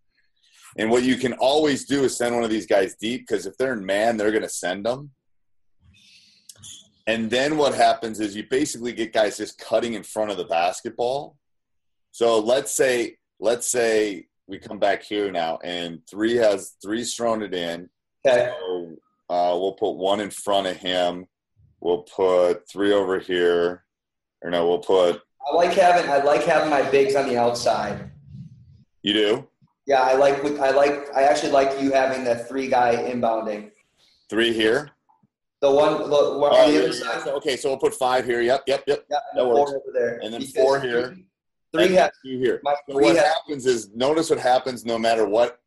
And 0.78 0.90
what 0.90 1.04
you 1.04 1.18
can 1.18 1.34
always 1.34 1.86
do 1.86 2.06
is 2.06 2.18
send 2.18 2.34
one 2.34 2.44
of 2.44 2.50
these 2.50 2.66
guys 2.66 2.96
deep 2.96 3.28
because 3.28 3.46
if 3.46 3.58
they're 3.58 3.74
in 3.74 3.86
man, 3.86 4.16
they're 4.16 4.32
going 4.32 4.42
to 4.44 4.50
send 4.50 4.86
them. 4.86 5.12
And 7.12 7.30
then 7.30 7.58
what 7.58 7.74
happens 7.76 8.22
is 8.22 8.38
you 8.38 8.46
basically 8.50 8.94
get 8.94 9.12
guys 9.12 9.36
just 9.36 9.58
cutting 9.60 9.96
in 9.96 10.04
front 10.04 10.32
of 10.32 10.38
the 10.38 10.46
basketball. 10.46 11.36
So 12.12 12.40
let's 12.40 12.74
say 12.74 13.18
let's 13.42 13.68
say 13.68 14.28
we 14.48 14.58
come 14.60 14.80
back 14.80 15.04
here 15.04 15.30
now 15.30 15.60
and 15.64 16.00
three 16.10 16.36
has 16.36 16.76
three's 16.82 17.14
thrown 17.14 17.42
it 17.44 17.54
in. 17.54 17.90
Okay. 18.26 18.54
So 18.58 18.96
uh, 19.30 19.58
we'll 19.60 19.74
put 19.74 19.92
one 19.98 20.22
in 20.22 20.30
front 20.30 20.68
of 20.68 20.78
him. 20.78 21.26
We'll 21.82 22.04
put 22.04 22.70
three 22.70 22.94
over 22.94 23.20
here. 23.20 23.84
Or 24.42 24.50
no, 24.50 24.68
we'll 24.70 24.80
put 24.80 25.22
I 25.46 25.54
like 25.54 25.74
having. 25.74 26.10
I 26.10 26.24
like 26.24 26.44
having 26.44 26.70
my 26.70 26.84
bigs 26.90 27.16
on 27.16 27.28
the 27.28 27.38
outside. 27.38 28.10
you 29.02 29.14
do 29.14 29.48
Yeah, 29.86 30.02
I 30.02 30.14
like. 30.14 30.42
with- 30.44 30.62
I 30.62 30.70
like. 30.70 31.14
I 31.14 31.24
actually 31.24 31.52
like 31.52 31.82
you 31.82 31.92
having 31.92 32.24
the 32.24 32.36
three 32.36 32.68
guy 32.70 32.96
inbounding. 32.96 33.72
three 34.30 34.54
here. 34.54 34.92
The 35.62 35.70
one. 35.72 35.98
The 36.10 36.38
one 36.40 36.52
Oh, 36.54 36.66
on 36.66 36.72
the 36.74 36.80
other 36.84 36.94
side. 36.94 37.22
yeah. 37.26 37.32
Okay, 37.34 37.56
so 37.56 37.70
we'll 37.70 37.78
put 37.78 37.94
five 37.94 38.26
here. 38.26 38.42
Yep, 38.42 38.64
yep, 38.68 38.84
yep. 38.88 39.00
And 39.00 39.06
That 39.10 39.24
four 39.36 39.54
works. 39.60 39.72
over 39.72 39.92
there. 39.94 40.20
And 40.24 40.34
then 40.34 40.42
Because 40.42 40.56
four 40.56 40.80
here. 40.80 41.16
Three 41.74 41.86
And 41.86 41.94
has. 41.96 42.12
two 42.26 42.38
here. 42.40 42.60
My 42.64 42.74
So 42.90 42.96
what 42.96 43.16
has. 43.16 43.26
happens 43.26 43.66
is 43.66 43.90
notice 43.94 44.30
what 44.30 44.40
happens 44.40 44.86
no 44.86 44.98
matter 44.98 45.26
what. 45.28 45.60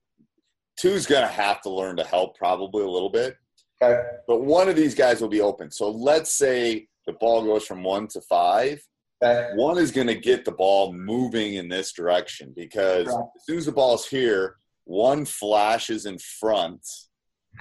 Two's 0.76 1.06
gonna 1.06 1.28
have 1.28 1.62
to 1.62 1.70
learn 1.70 1.96
to 1.96 2.04
help 2.04 2.36
probably 2.36 2.82
a 2.82 2.88
little 2.88 3.08
bit, 3.08 3.36
Okay. 3.80 4.02
but 4.26 4.40
one 4.42 4.68
of 4.68 4.74
these 4.74 4.94
guys 4.94 5.20
will 5.20 5.28
be 5.28 5.40
open. 5.40 5.70
So 5.70 5.88
let's 5.90 6.32
say 6.32 6.88
the 7.06 7.12
ball 7.12 7.44
goes 7.44 7.64
from 7.64 7.84
one 7.84 8.08
to 8.08 8.20
five. 8.22 8.84
Okay. 9.22 9.52
One 9.54 9.78
is 9.78 9.92
gonna 9.92 10.16
get 10.16 10.44
the 10.44 10.50
ball 10.52 10.92
moving 10.92 11.54
in 11.54 11.68
this 11.68 11.92
direction 11.92 12.52
because 12.56 13.06
Right. 13.06 13.24
as 13.36 13.44
soon 13.46 13.58
as 13.58 13.66
the 13.66 13.72
ball's 13.72 14.06
here, 14.06 14.56
one 14.84 15.24
flashes 15.24 16.04
in 16.06 16.18
front 16.18 16.84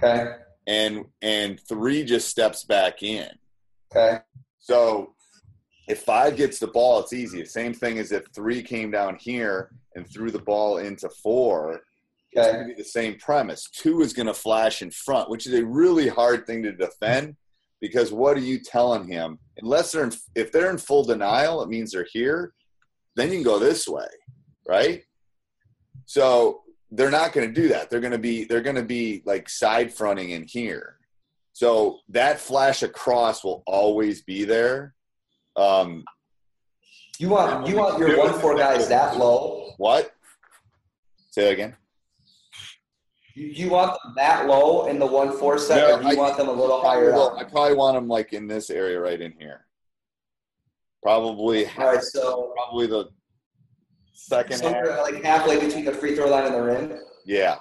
Okay. 0.03 0.35
And 0.67 1.05
and 1.21 1.59
three 1.67 2.03
just 2.03 2.29
steps 2.29 2.63
back 2.63 3.03
in. 3.03 3.29
Okay. 3.95 4.19
So 4.59 5.13
if 5.87 6.01
five 6.03 6.37
gets 6.37 6.59
the 6.59 6.67
ball, 6.67 6.99
it's 7.01 7.13
easy. 7.13 7.43
Same 7.45 7.73
thing 7.73 7.97
as 7.99 8.11
if 8.11 8.23
three 8.33 8.63
came 8.63 8.91
down 8.91 9.17
here 9.19 9.69
and 9.95 10.07
threw 10.09 10.31
the 10.31 10.39
ball 10.39 10.77
into 10.77 11.09
four. 11.21 11.81
It's 12.31 12.47
Okay. 12.47 12.51
going 12.57 12.69
to 12.69 12.75
be 12.75 12.81
the 12.81 12.87
same 12.87 13.17
premise. 13.19 13.69
Two 13.69 14.01
is 14.01 14.13
going 14.13 14.25
to 14.27 14.33
flash 14.33 14.81
in 14.81 14.89
front, 14.89 15.29
which 15.29 15.45
is 15.45 15.53
a 15.53 15.65
really 15.65 16.07
hard 16.07 16.47
thing 16.47 16.63
to 16.63 16.71
defend 16.71 17.35
because 17.79 18.11
what 18.11 18.37
are 18.37 18.41
you 18.41 18.59
telling 18.59 19.07
him? 19.07 19.37
Unless 19.61 19.91
they're 19.91 20.05
in, 20.05 20.13
if 20.33 20.51
they're 20.51 20.71
in 20.71 20.77
full 20.79 21.03
denial, 21.03 21.61
it 21.61 21.69
means 21.69 21.91
they're 21.91 22.07
here. 22.11 22.53
Then 23.15 23.27
you 23.29 23.35
can 23.35 23.43
go 23.43 23.59
this 23.59 23.87
way, 23.87 24.07
right? 24.67 25.03
So 26.05 26.62
they're 26.95 27.11
not 27.11 27.33
going 27.33 27.47
to 27.47 27.61
do 27.61 27.67
that. 27.69 27.89
They're 27.89 27.99
going 27.99 28.11
to 28.13 28.17
be 28.19 28.45
they're 28.45 28.61
going 28.61 28.75
to 28.75 28.83
be 28.83 29.23
like 29.25 29.49
side 29.49 29.91
fronting 29.93 30.29
in 30.31 30.43
here. 30.43 30.97
So 31.53 31.99
that 32.09 32.39
flash 32.39 32.83
across 32.83 33.43
will 33.43 33.63
always 33.67 34.21
be 34.23 34.43
there. 34.45 34.93
Um, 35.55 36.03
You 37.19 37.29
want 37.29 37.67
you 37.67 37.75
want 37.77 37.99
your 37.99 38.17
one 38.17 38.33
four 38.39 38.55
guys 38.57 38.87
that 38.89 39.17
low? 39.17 39.71
what? 39.77 40.13
Say 41.31 41.43
that 41.45 41.51
again. 41.53 41.75
You, 43.35 43.47
you 43.47 43.69
want 43.71 43.91
them 44.03 44.13
that 44.17 44.45
low 44.47 44.85
in 44.87 44.99
the 44.99 45.05
one 45.07 45.35
four 45.37 45.57
set, 45.57 45.77
No, 45.77 45.95
or 45.95 46.01
do 46.01 46.07
you 46.09 46.13
I- 46.13 46.15
want 46.15 46.37
them 46.37 46.47
a 46.47 46.51
little 46.51 46.81
higher 46.81 47.11
Well, 47.11 47.35
I 47.37 47.43
probably 47.43 47.75
want 47.75 47.95
them 47.95 48.07
like 48.07 48.33
in 48.33 48.47
this 48.47 48.69
area 48.69 48.99
right 48.99 49.19
in 49.19 49.31
here. 49.39 49.65
Probably, 51.01 51.65
All 51.77 51.87
right, 51.93 52.01
so 52.01 52.53
probably 52.55 52.87
the 52.87 53.09
second 54.13 54.61
half. 54.61 54.85
like 55.01 55.23
halfway 55.23 55.59
between 55.59 55.85
the 55.85 55.91
free 55.93 56.15
throw 56.15 56.29
line 56.29 56.45
and 56.45 56.55
the 56.55 56.61
rim. 56.61 56.99
Yeah, 57.25 57.57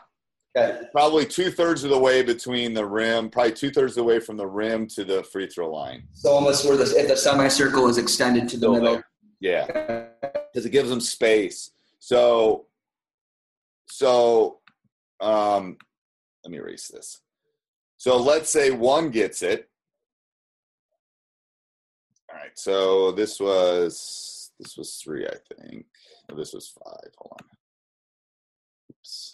Okay. 0.56 0.82
probably 0.92 1.24
two 1.24 1.50
thirds 1.50 1.82
of 1.84 1.90
the 1.90 1.98
way 1.98 2.22
between 2.22 2.74
the 2.74 2.84
rim. 2.84 3.30
Probably 3.30 3.52
two 3.52 3.70
thirds 3.70 3.92
of 3.92 3.96
the 3.96 4.04
way 4.04 4.20
from 4.20 4.36
the 4.36 4.46
rim 4.46 4.86
to 4.88 5.04
the 5.04 5.22
free 5.24 5.46
throw 5.46 5.70
line. 5.72 6.04
So 6.12 6.30
almost 6.30 6.64
where 6.66 6.76
the 6.76 6.84
if 6.96 7.08
the 7.08 7.16
semicircle 7.16 7.88
is 7.88 7.98
extended 7.98 8.48
to 8.50 8.56
the 8.58 8.66
So 8.66 8.72
middle. 8.72 8.92
there. 8.94 9.04
Yeah, 9.40 9.66
because 10.52 10.66
it 10.66 10.70
gives 10.70 10.88
them 10.90 11.00
space. 11.00 11.70
So, 11.98 12.66
so 13.88 14.60
um, 15.20 15.76
let 16.44 16.50
me 16.52 16.58
erase 16.58 16.88
this. 16.88 17.20
So 17.96 18.16
let's 18.16 18.50
say 18.50 18.70
one 18.70 19.10
gets 19.10 19.42
it. 19.42 19.68
All 22.30 22.36
right. 22.38 22.50
So 22.58 23.12
this 23.12 23.40
was 23.40 24.50
this 24.60 24.76
was 24.76 24.94
three, 24.96 25.26
I 25.26 25.34
think. 25.60 25.86
Oh, 26.30 26.36
this 26.36 26.52
was 26.52 26.72
five. 26.84 27.10
Hold 27.18 27.32
on. 27.40 27.46
Oops. 28.90 29.32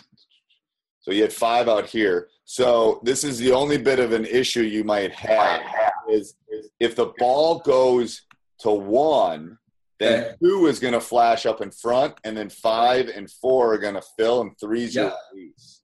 So 1.01 1.11
you 1.13 1.23
had 1.23 1.33
five 1.33 1.69
out 1.69 1.87
here. 1.87 2.29
So 2.45 3.01
this 3.03 3.25
is 3.25 3.39
the 3.39 3.53
only 3.53 3.79
bit 3.79 3.99
of 3.99 4.13
an 4.13 4.25
issue 4.27 4.63
you 4.63 4.85
might 4.85 5.13
have 5.13 5.63
is, 6.11 6.35
is 6.49 6.71
if 6.81 6.97
the 6.97 7.13
ball 7.19 7.61
goes 7.61 8.23
to 8.61 8.71
one, 8.71 9.59
then 10.01 10.25
Okay. 10.25 10.35
two 10.43 10.67
is 10.67 10.79
going 10.79 10.95
to 10.95 11.01
flash 11.01 11.45
up 11.45 11.61
in 11.61 11.71
front, 11.73 12.15
and 12.25 12.37
then 12.37 12.49
five 12.49 13.09
and 13.09 13.29
four 13.31 13.75
are 13.75 13.79
going 13.79 13.95
to 13.95 14.03
fill, 14.17 14.43
and 14.43 14.53
three's 14.61 14.95
your 14.95 15.13
release. 15.35 15.83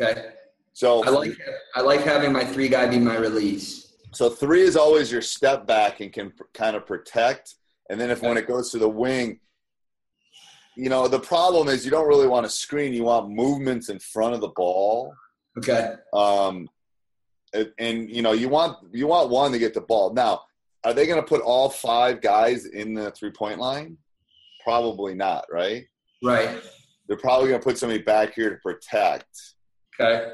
Okay. 0.00 0.30
So 0.72 1.04
I 1.04 1.10
like 1.10 1.36
I 1.76 1.80
like 1.80 2.00
having 2.02 2.32
my 2.32 2.44
three 2.44 2.68
guy 2.68 2.86
be 2.86 2.98
my 2.98 3.16
release. 3.16 3.92
So 4.12 4.28
three 4.30 4.62
is 4.62 4.76
always 4.76 5.10
your 5.10 5.22
step 5.22 5.66
back 5.66 6.00
and 6.00 6.12
can 6.12 6.30
pr- 6.30 6.44
kind 6.52 6.76
of 6.76 6.86
protect. 6.86 7.54
And 7.90 8.00
then 8.00 8.10
if 8.10 8.22
when 8.22 8.36
it 8.36 8.46
goes 8.48 8.70
to 8.70 8.78
the 8.78 8.88
wing, 8.88 9.40
you 10.76 10.88
know 10.88 11.08
the 11.08 11.20
problem 11.20 11.68
is 11.68 11.84
you 11.84 11.90
don't 11.90 12.08
really 12.08 12.26
want 12.26 12.44
to 12.44 12.50
screen. 12.50 12.92
You 12.92 13.04
want 13.04 13.30
movements 13.30 13.88
in 13.88 13.98
front 13.98 14.34
of 14.34 14.40
the 14.40 14.48
ball, 14.48 15.14
Okay. 15.58 15.94
um, 16.12 16.68
and, 17.52 17.72
and 17.78 18.10
you 18.10 18.22
know 18.22 18.32
you 18.32 18.48
want 18.48 18.78
you 18.92 19.06
want 19.06 19.30
one 19.30 19.52
to 19.52 19.58
get 19.58 19.74
the 19.74 19.80
ball. 19.80 20.12
Now, 20.12 20.42
are 20.84 20.92
they 20.92 21.06
going 21.06 21.20
to 21.20 21.26
put 21.26 21.40
all 21.40 21.68
five 21.70 22.20
guys 22.20 22.66
in 22.66 22.94
the 22.94 23.10
three 23.12 23.30
point 23.30 23.58
line? 23.58 23.96
Probably 24.62 25.14
not. 25.14 25.44
Right? 25.52 25.86
Right. 26.22 26.60
They're 27.06 27.18
probably 27.18 27.48
going 27.48 27.60
to 27.60 27.64
put 27.64 27.78
somebody 27.78 28.02
back 28.02 28.34
here 28.34 28.50
to 28.50 28.56
protect. 28.56 29.28
Okay. 30.00 30.32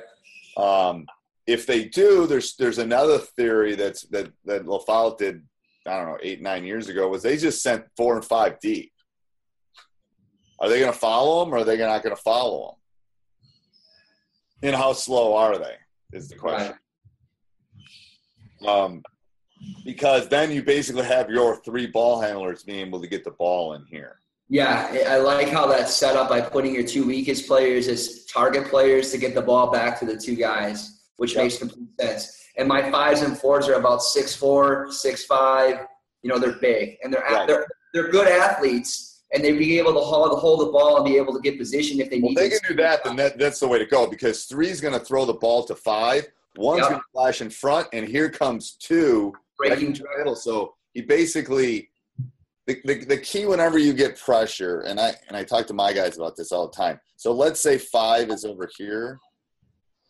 Um, 0.57 1.05
if 1.47 1.67
they 1.67 1.87
do, 1.87 2.27
there's 2.27 2.55
there's 2.57 2.79
another 2.79 3.19
theory 3.19 3.75
that's 3.75 4.03
that 4.09 4.31
that 4.45 4.65
LaFollette 4.65 5.19
did. 5.19 5.43
I 5.87 5.97
don't 5.97 6.07
know, 6.09 6.19
eight 6.23 6.43
nine 6.43 6.65
years 6.65 6.89
ago 6.89 7.09
was 7.09 7.23
they 7.23 7.37
just 7.37 7.63
sent 7.63 7.85
four 7.97 8.15
and 8.15 8.25
five 8.25 8.61
deep. 8.61 8.93
Are 10.61 10.69
they 10.69 10.79
going 10.81 10.93
to 10.93 10.99
follow 10.99 11.45
them, 11.45 11.55
or 11.55 11.59
are 11.59 11.65
they 11.65 11.79
not 11.79 12.03
going 12.03 12.15
to 12.15 12.21
follow 12.23 12.77
them? 14.63 14.69
And 14.71 14.77
how 14.77 14.93
slow 14.93 15.35
are 15.35 15.57
they? 15.59 15.77
Is 16.13 16.29
the 16.29 16.37
question. 16.37 16.75
Um, 18.67 19.03
because 19.85 20.29
then 20.29 20.51
you 20.51 20.63
basically 20.63 21.05
have 21.05 21.31
your 21.31 21.63
three 21.63 21.87
ball 21.87 22.21
handlers 22.21 22.63
being 22.63 22.87
able 22.87 23.01
to 23.01 23.07
get 23.07 23.25
the 23.25 23.31
ball 23.31 23.73
in 23.75 23.85
here. 23.87 24.17
Yeah, 24.49 24.89
I 24.91 25.15
I 25.15 25.19
like 25.19 25.49
how 25.49 25.67
that's 25.67 25.95
set 25.95 26.17
up 26.17 26.29
by 26.29 26.41
putting 26.41 26.75
your 26.75 26.83
two 26.87 27.07
weakest 27.07 27.47
players 27.47 27.87
as 27.89 28.25
target 28.27 28.67
players 28.69 29.11
to 29.13 29.19
get 29.19 29.35
the 29.35 29.41
ball 29.43 29.71
back 29.71 29.99
to 30.01 30.05
the 30.07 30.17
two 30.17 30.35
guys, 30.35 31.03
which 31.17 31.35
Yep. 31.35 31.43
makes 31.45 31.59
complete 31.59 31.89
sense. 32.01 32.37
And 32.57 32.67
my 32.69 32.91
fives 32.91 33.23
and 33.23 33.39
fours 33.39 33.69
are 33.69 33.75
about 33.75 34.03
six 34.03 34.35
four, 34.35 34.91
six 34.91 35.25
five. 35.25 35.87
You 36.23 36.31
know, 36.31 36.39
they're 36.39 36.59
big 36.59 36.99
and 37.03 37.13
they're 37.15 37.23
Right. 37.23 37.47
they're 37.47 37.67
they're 37.95 38.09
good 38.11 38.27
athletes, 38.29 39.10
and 39.33 39.45
they'd 39.45 39.59
be 39.59 39.79
able 39.79 39.93
to 39.95 40.01
hold, 40.01 40.37
hold 40.39 40.61
the 40.61 40.73
ball 40.73 40.97
and 40.97 41.05
be 41.05 41.17
able 41.17 41.33
to 41.33 41.41
get 41.41 41.59
position 41.59 42.01
if 42.01 42.11
they 42.11 42.19
need 42.19 42.35
to. 42.35 42.41
Well, 42.41 42.51
they 42.51 42.59
can 42.59 42.69
do 42.69 42.83
that, 42.83 43.05
then 43.05 43.17
that, 43.17 43.39
that's 43.39 43.61
the 43.61 43.69
way 43.69 43.79
to 43.79 43.87
go 43.87 44.07
because 44.07 44.45
three's 44.45 44.81
going 44.81 44.95
to 44.99 45.05
throw 45.05 45.25
the 45.25 45.35
ball 45.35 45.65
to 45.65 45.75
five, 45.75 46.27
one's 46.57 46.81
Yep. 46.81 46.89
going 46.89 47.01
to 47.01 47.07
flash 47.13 47.41
in 47.41 47.51
front, 47.51 47.89
and 47.93 48.07
here 48.07 48.29
comes 48.29 48.73
two 48.73 49.33
breaking 49.57 49.93
the 49.93 50.05
middle. 50.19 50.35
So 50.35 50.75
he 50.95 51.03
basically 51.03 51.91
the, 52.67 52.81
the, 52.85 53.05
the 53.05 53.17
key 53.19 53.47
whenever 53.47 53.79
you 53.79 53.93
get 53.93 54.19
pressure, 54.19 54.81
and 54.81 55.01
I 55.01 55.15
and 55.29 55.37
I 55.37 55.45
talk 55.45 55.67
to 55.69 55.75
my 55.75 55.93
guys 55.93 56.17
about 56.17 56.37
this 56.37 56.53
all 56.53 56.69
the 56.69 56.77
time. 56.77 57.01
So 57.17 57.33
let's 57.33 57.61
say 57.61 57.79
five 57.79 58.31
is 58.31 58.45
over 58.45 58.69
here, 58.77 59.19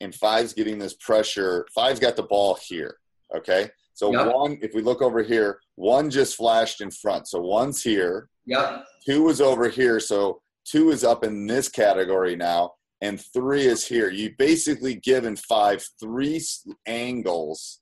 and 0.00 0.14
five's 0.14 0.52
getting 0.52 0.78
this 0.78 0.94
pressure. 0.94 1.66
Five's 1.74 2.00
got 2.00 2.16
the 2.16 2.22
ball 2.22 2.58
here. 2.62 2.96
Okay. 3.34 3.70
So 4.00 4.10
Yep. 4.14 4.34
one, 4.34 4.58
if 4.62 4.74
we 4.74 4.80
look 4.80 5.02
over 5.02 5.22
here, 5.22 5.60
one 5.74 6.08
just 6.08 6.34
flashed 6.34 6.80
in 6.80 6.90
front. 6.90 7.28
So 7.28 7.38
one's 7.38 7.82
here. 7.82 8.30
Yep. 8.46 8.86
Two 9.04 9.28
is 9.28 9.42
over 9.42 9.68
here, 9.68 10.00
so 10.00 10.40
two 10.64 10.88
is 10.90 11.04
up 11.04 11.22
in 11.22 11.46
this 11.46 11.68
category 11.68 12.34
now, 12.34 12.72
and 13.02 13.20
three 13.20 13.66
is 13.66 13.86
here. 13.86 14.10
You 14.10 14.34
basically 14.38 14.94
given 14.94 15.36
five 15.36 15.86
three 16.00 16.40
angles 16.86 17.78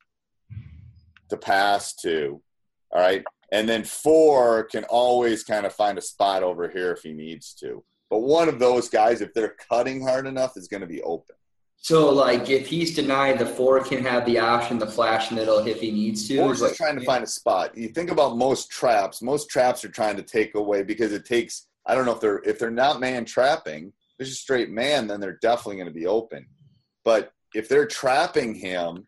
to 1.29 1.37
pass 1.37 1.95
to, 2.03 2.43
all 2.91 3.01
right, 3.01 3.23
and 3.53 3.69
then 3.69 3.85
four 3.85 4.65
can 4.65 4.83
always 4.89 5.45
kind 5.45 5.67
of 5.67 5.73
find 5.73 5.99
a 5.99 6.03
spot 6.03 6.43
over 6.43 6.69
here 6.69 6.91
if 6.91 7.03
he 7.03 7.13
needs 7.13 7.55
to. 7.61 7.85
But 8.11 8.23
one 8.23 8.49
of 8.49 8.59
those 8.59 8.89
guys, 8.89 9.21
if 9.21 9.33
they're 9.35 9.55
cutting 9.71 10.03
hard 10.03 10.27
enough, 10.27 10.57
is 10.57 10.67
going 10.67 10.81
to 10.81 10.89
be 10.89 11.01
open. 11.03 11.37
So, 11.81 12.13
like, 12.13 12.51
if 12.51 12.67
he's 12.67 12.95
denied, 12.95 13.39
the 13.39 13.47
four 13.47 13.83
can 13.83 14.03
have 14.03 14.27
the 14.27 14.39
option 14.39 14.79
to 14.81 14.87
flash 14.87 15.31
middle 15.31 15.59
if 15.59 15.81
he 15.81 15.93
needs 15.93 16.27
to. 16.29 16.39
Or 16.39 16.55
just 16.55 16.77
trying 16.77 16.99
to 16.99 17.05
find 17.05 17.23
a 17.23 17.27
spot. 17.27 17.77
You 17.79 17.89
think 17.89 18.11
about 18.11 18.37
most 18.37 18.69
traps. 18.71 19.23
Most 19.23 19.49
traps 19.49 19.85
are 19.85 19.89
trying 19.89 20.17
to 20.17 20.23
take 20.23 20.55
away 20.57 20.83
because 20.83 21.13
it 21.13 21.25
takes. 21.25 21.69
I 21.87 21.95
don't 21.95 22.05
know 22.05 22.13
if 22.13 22.21
they're 22.21 22.43
if 22.45 22.59
they're 22.59 22.71
not 22.71 23.01
man 23.01 23.25
trapping. 23.25 23.93
It's 24.19 24.31
a 24.31 24.35
straight 24.35 24.71
man, 24.71 25.07
then 25.07 25.21
they're 25.21 25.39
definitely 25.41 25.77
going 25.77 25.89
to 25.89 25.95
be 25.95 26.07
open. 26.07 26.47
But 27.05 27.31
if 27.55 27.69
they're 27.69 27.87
trapping 27.87 28.55
him, 28.57 29.07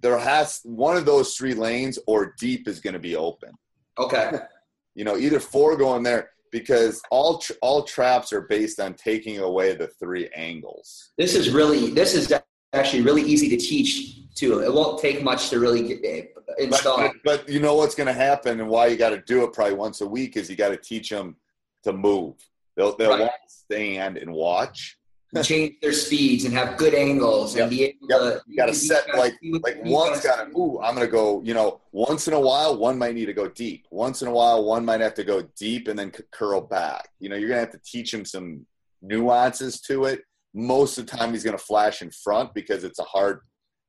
there 0.00 0.18
has 0.18 0.60
one 0.64 0.98
of 0.98 1.06
those 1.06 1.34
three 1.34 1.54
lanes 1.54 1.98
or 2.06 2.34
deep 2.38 2.68
is 2.68 2.80
going 2.80 2.92
to 2.92 3.00
be 3.00 3.16
open. 3.16 3.52
Okay. 3.98 4.32
You 4.96 5.02
know, 5.02 5.16
either 5.16 5.40
four 5.40 5.76
going 5.76 6.04
there 6.04 6.30
because 6.54 7.02
all 7.10 7.38
tr- 7.38 7.52
all 7.62 7.82
traps 7.82 8.32
are 8.32 8.42
based 8.42 8.78
on 8.78 8.94
taking 8.94 9.38
away 9.40 9.74
the 9.74 9.88
three 9.88 10.28
angles. 10.36 11.10
This 11.18 11.34
is 11.34 11.50
really 11.50 11.90
this 11.90 12.14
is 12.14 12.32
actually 12.72 13.02
really 13.02 13.22
easy 13.22 13.48
to 13.48 13.56
teach 13.56 14.20
too. 14.36 14.60
It 14.62 14.72
won't 14.72 15.00
take 15.00 15.22
much 15.24 15.50
to 15.50 15.58
really 15.58 15.82
get, 15.88 16.04
eh, 16.04 16.22
But, 16.46 16.58
install. 16.60 16.96
but, 16.98 17.12
but 17.24 17.48
you 17.48 17.58
know 17.58 17.74
what's 17.74 17.96
going 17.96 18.06
to 18.06 18.12
happen 18.12 18.60
and 18.60 18.68
why 18.68 18.86
you 18.86 18.96
got 18.96 19.10
to 19.10 19.20
do 19.22 19.42
it 19.42 19.52
probably 19.52 19.74
once 19.74 20.00
a 20.00 20.06
week 20.06 20.36
is 20.36 20.48
you 20.48 20.54
got 20.54 20.68
to 20.68 20.76
teach 20.76 21.10
them 21.10 21.34
to 21.82 21.92
move. 21.92 22.34
They'll 22.76 22.96
they'll 22.96 23.10
Right. 23.10 23.20
want 23.20 23.32
to 23.48 23.54
stand 23.54 24.16
and 24.16 24.32
watch. 24.32 24.96
Change 25.42 25.74
their 25.80 25.92
speeds 25.92 26.44
and 26.44 26.54
have 26.54 26.76
good 26.76 26.94
angles 26.94 27.54
Yep. 27.56 27.62
and 27.62 27.70
be 27.70 27.84
able 27.84 28.06
Yep. 28.08 28.20
to. 28.20 28.42
You 28.46 28.56
got 28.56 28.66
to 28.66 28.74
set 28.74 29.16
like 29.16 29.34
like 29.62 29.78
one's 29.84 30.20
got 30.22 30.44
to 30.50 30.56
ooh 30.58 30.78
I'm 30.80 30.94
to 30.96 31.06
go. 31.06 31.40
You 31.42 31.54
know, 31.54 31.80
once 31.92 32.28
in 32.28 32.34
a 32.34 32.40
while 32.40 32.76
one 32.76 32.98
might 32.98 33.14
need 33.14 33.26
to 33.26 33.32
go 33.32 33.48
deep. 33.48 33.86
Once 33.90 34.22
in 34.22 34.28
a 34.28 34.32
while 34.32 34.64
one 34.64 34.84
might 34.84 35.00
have 35.00 35.14
to 35.14 35.24
go 35.24 35.42
deep 35.58 35.88
and 35.88 35.98
then 35.98 36.12
c- 36.12 36.22
curl 36.30 36.60
back. 36.60 37.08
You 37.18 37.28
know, 37.28 37.36
you're 37.36 37.48
to 37.60 37.66
have 37.66 37.72
to 37.72 37.80
teach 37.84 38.12
him 38.12 38.24
some 38.24 38.66
nuances 39.02 39.80
to 39.82 40.04
it. 40.04 40.22
Most 40.54 40.98
of 40.98 41.06
the 41.06 41.16
time 41.16 41.32
he's 41.32 41.42
to 41.56 41.64
flash 41.64 42.00
in 42.02 42.10
front 42.10 42.54
because 42.54 42.84
it's 42.84 42.98
a 42.98 43.04
hard 43.04 43.40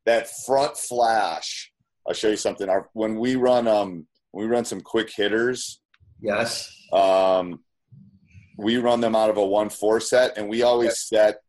that 0.06 0.30
front 0.46 0.78
flash. 0.78 1.72
I'll 2.08 2.14
show 2.14 2.30
you 2.30 2.38
something. 2.38 2.70
Our, 2.70 2.90
when 2.94 3.18
we 3.20 3.36
run 3.36 3.68
um 3.68 4.08
when 4.32 4.48
we 4.48 4.52
run 4.54 4.66
some 4.66 4.82
quick 4.82 5.12
hitters. 5.16 5.80
Yes. 6.22 6.72
Um, 6.92 7.60
we 8.58 8.78
run 8.78 9.02
them 9.02 9.16
out 9.16 9.30
of 9.30 9.38
a 9.38 9.46
one 9.46 9.70
four 9.70 10.00
set, 10.00 10.38
and 10.38 10.48
we 10.48 10.64
always 10.64 11.00
set. 11.02 11.42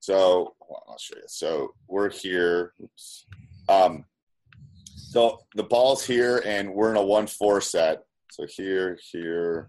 So 0.00 0.54
I'll 0.88 0.98
show 0.98 1.16
you. 1.16 1.22
So 1.26 1.74
we're 1.88 2.10
here. 2.10 2.72
Oops. 2.82 3.26
Um, 3.68 4.04
so 4.96 5.40
the 5.54 5.62
ball's 5.64 6.04
here, 6.04 6.42
and 6.44 6.72
we're 6.74 6.90
in 6.90 6.96
a 6.96 7.04
one 7.04 7.26
four 7.26 7.60
set. 7.60 8.02
So 8.32 8.46
here, 8.46 8.98
here, 9.12 9.68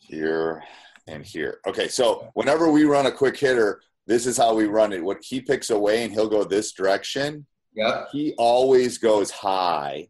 here, 0.00 0.62
and 1.08 1.24
here. 1.24 1.58
Okay. 1.66 1.88
So 1.88 2.30
whenever 2.34 2.70
we 2.70 2.84
run 2.84 3.06
a 3.06 3.12
quick 3.12 3.36
hitter, 3.36 3.80
this 4.06 4.26
is 4.26 4.36
how 4.36 4.54
we 4.54 4.66
run 4.66 4.92
it. 4.92 5.02
What 5.04 5.18
he 5.22 5.40
picks 5.40 5.70
away, 5.70 6.04
and 6.04 6.12
he'll 6.12 6.28
go 6.28 6.44
this 6.44 6.72
direction 6.72 7.46
Yep. 7.74 8.08
he 8.12 8.34
always 8.36 8.98
goes 8.98 9.30
high 9.30 10.08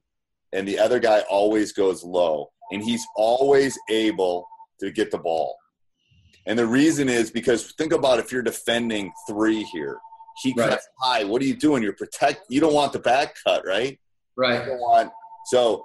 and 0.53 0.67
the 0.67 0.79
other 0.81 0.99
guy 0.99 1.21
always 1.31 1.73
goes 1.73 2.03
low 2.03 2.51
and 2.73 2.83
he's 2.83 3.07
always 3.17 3.79
able 3.89 4.49
to 4.83 4.91
get 4.91 5.11
the 5.11 5.19
ball 5.19 5.57
and 6.47 6.59
the 6.59 6.67
reason 6.67 7.09
is 7.09 7.31
because 7.31 7.73
think 7.79 7.93
about 7.93 8.19
if 8.19 8.33
you're 8.33 8.43
defending 8.43 9.13
three 9.29 9.63
here 9.65 9.99
he 10.43 10.53
Right. 10.57 10.71
cuts 10.71 10.89
high 11.01 11.25
what 11.25 11.41
are 11.43 11.45
you 11.45 11.55
doing 11.55 11.83
you're 11.83 11.93
protect 11.95 12.41
you 12.49 12.61
don't 12.61 12.75
want 12.75 12.93
the 12.93 12.99
back 12.99 13.37
cut 13.47 13.65
right 13.67 13.99
Right. 14.37 14.65
don't 14.67 14.81
want 14.81 15.13
so 15.47 15.85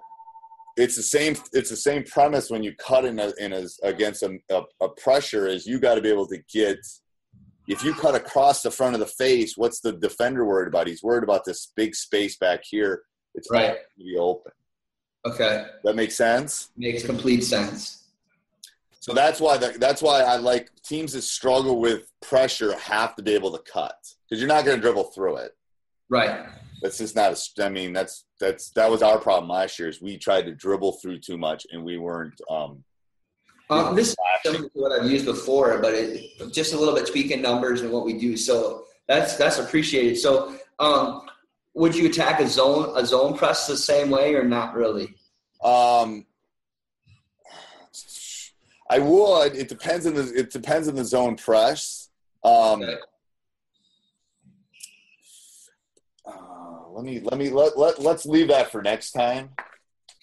it's 0.77 0.95
the 0.95 1.03
same 1.03 1.35
it's 1.53 1.69
the 1.69 1.75
same 1.75 2.03
premise 2.03 2.49
when 2.49 2.63
you 2.63 2.73
cut 2.75 3.03
in 3.05 3.19
a, 3.19 3.31
in 3.39 3.53
a, 3.53 3.63
against 3.83 4.23
a, 4.23 4.37
a, 4.49 4.61
a 4.81 4.89
pressure 4.89 5.47
is 5.47 5.65
you 5.67 5.79
got 5.79 5.95
to 5.95 6.01
be 6.01 6.09
able 6.09 6.27
to 6.27 6.39
get 6.51 6.79
if 7.67 7.83
you 7.83 7.93
cut 7.93 8.15
across 8.15 8.61
the 8.61 8.71
front 8.71 8.93
of 8.95 8.99
the 8.99 9.05
face 9.05 9.57
what's 9.57 9.79
the 9.81 9.91
defender 9.93 10.43
worried 10.45 10.67
about 10.67 10.87
he's 10.87 11.03
worried 11.03 11.23
about 11.23 11.45
this 11.45 11.71
big 11.75 11.93
space 11.95 12.37
back 12.37 12.61
here 12.63 13.03
it's 13.35 13.49
Right. 13.51 13.75
to 13.97 14.03
be 14.03 14.17
open 14.17 14.51
Okay. 15.25 15.65
that 15.83 15.95
makes 15.95 16.15
sense 16.15 16.69
Makes 16.77 17.03
complete 17.05 17.43
sense. 17.43 18.06
So 19.07 19.13
that's 19.13 19.39
why 19.39 19.57
the, 19.57 19.69
that's 19.79 20.01
why 20.01 20.21
i 20.21 20.35
like 20.35 20.69
teams 20.83 21.13
that 21.13 21.21
struggle 21.21 21.79
with 21.79 22.11
pressure 22.21 22.77
have 22.77 23.15
to 23.15 23.23
be 23.23 23.33
able 23.33 23.51
to 23.51 23.71
cut 23.71 23.95
because 24.29 24.39
you're 24.41 24.47
not 24.55 24.65
going 24.65 24.77
to 24.77 24.81
dribble 24.81 25.05
through 25.05 25.37
it 25.37 25.51
Right. 26.09 26.45
that's 26.81 26.97
just 26.97 27.15
not 27.15 27.31
a, 27.33 27.65
i 27.65 27.69
mean 27.69 27.93
that's 27.93 28.25
that's 28.39 28.69
that 28.71 28.89
was 28.89 29.01
our 29.01 29.17
problem 29.19 29.49
last 29.49 29.79
year 29.79 29.87
is 29.89 30.01
we 30.01 30.17
tried 30.17 30.45
to 30.45 30.53
dribble 30.53 30.93
through 31.01 31.19
too 31.19 31.37
much 31.37 31.65
and 31.71 31.83
we 31.83 31.97
weren't 31.97 32.39
um 32.49 32.83
Um, 33.69 33.95
this 33.95 34.15
is 34.45 34.69
what 34.73 34.93
I've 34.93 35.11
used 35.11 35.25
before, 35.25 35.79
but 35.81 35.93
it, 35.93 36.53
just 36.53 36.71
a 36.73 36.77
little 36.79 36.95
bit 36.95 37.05
tweaking 37.05 37.41
numbers 37.41 37.81
and 37.81 37.91
what 37.91 38.05
we 38.05 38.13
do. 38.17 38.37
So 38.37 38.85
that's 39.09 39.35
that's 39.35 39.59
appreciated. 39.59 40.15
So 40.17 40.55
um, 40.79 41.23
would 41.73 41.93
you 41.93 42.05
attack 42.07 42.39
a 42.39 42.47
zone 42.47 42.93
a 42.95 43.05
zone 43.05 43.37
press 43.37 43.67
the 43.67 43.75
same 43.75 44.09
way 44.09 44.35
or 44.35 44.45
not 44.45 44.73
really? 44.73 45.07
Um, 45.61 46.25
I 48.89 48.99
would. 48.99 49.55
It 49.55 49.67
depends 49.67 50.05
on 50.05 50.13
the. 50.15 50.31
It 50.33 50.51
depends 50.51 50.87
on 50.87 50.95
the 50.95 51.03
zone 51.05 51.35
press. 51.35 52.09
Um, 52.43 52.81
Okay. 52.83 52.97
uh, 56.25 56.89
let 56.91 57.03
me 57.05 57.19
let 57.19 57.37
me 57.37 57.49
let 57.49 57.77
let 57.77 57.99
let's 58.01 58.25
leave 58.25 58.47
that 58.49 58.71
for 58.71 58.81
next 58.81 59.11
time. 59.11 59.49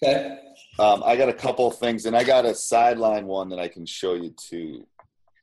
Okay. 0.03 0.37
Um, 0.77 1.03
I 1.05 1.15
got 1.15 1.29
a 1.29 1.33
couple 1.33 1.67
of 1.67 1.77
things, 1.77 2.05
and 2.05 2.15
I 2.17 2.23
got 2.23 2.45
a 2.45 2.53
sideline 2.53 3.27
one 3.27 3.49
that 3.49 3.59
I 3.59 3.67
can 3.67 3.85
show 3.85 4.13
you 4.15 4.31
too 4.31 4.85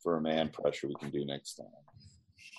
for 0.03 0.17
a 0.17 0.21
man 0.21 0.51
pressure 0.51 0.89
we 0.89 0.95
can 0.97 1.11
do 1.11 1.25
next 1.25 1.55
time. 1.55 1.67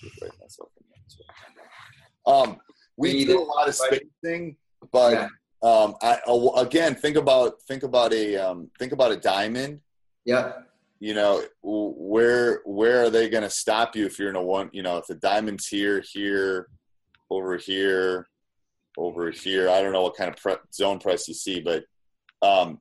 Just 0.02 0.22
write 0.22 0.32
myself 0.42 0.70
in 0.80 0.86
there, 0.90 1.04
too. 1.10 2.32
Um, 2.32 2.58
we 2.98 3.14
We 3.14 3.26
do 3.26 3.42
a 3.42 3.44
lot 3.44 3.68
of 3.68 3.76
spacing, 3.76 4.56
but 4.92 5.30
um, 5.62 5.96
I 6.02 6.20
again 6.58 6.96
think 6.96 7.16
about 7.16 7.62
think 7.64 7.84
about 7.84 8.14
a 8.14 8.38
um, 8.38 8.70
think 8.80 8.92
about 8.92 9.12
a 9.12 9.18
diamond. 9.18 9.82
Yep. 10.26 10.70
You 11.00 11.14
know, 11.14 11.44
where 11.62 12.62
where 12.66 13.04
are 13.04 13.10
they 13.10 13.30
going 13.30 13.44
to 13.44 13.50
stop 13.50 13.96
you 13.96 14.06
if 14.06 14.18
you're 14.18 14.30
in 14.30 14.38
a 14.38 14.44
one? 14.44 14.70
You 14.72 14.84
know, 14.84 14.98
if 14.98 15.08
the 15.08 15.16
diamond's 15.16 15.68
here, 15.68 16.02
here, 16.14 16.70
over 17.30 17.58
here, 17.58 18.28
over 18.98 19.32
here. 19.32 19.70
I 19.70 19.82
don't 19.82 19.92
know 19.92 20.04
what 20.04 20.16
kind 20.16 20.30
of 20.30 20.38
pre- 20.38 20.56
zone 20.74 21.00
press 21.00 21.28
you 21.28 21.34
see, 21.34 21.60
but 21.60 21.84
um, 22.42 22.80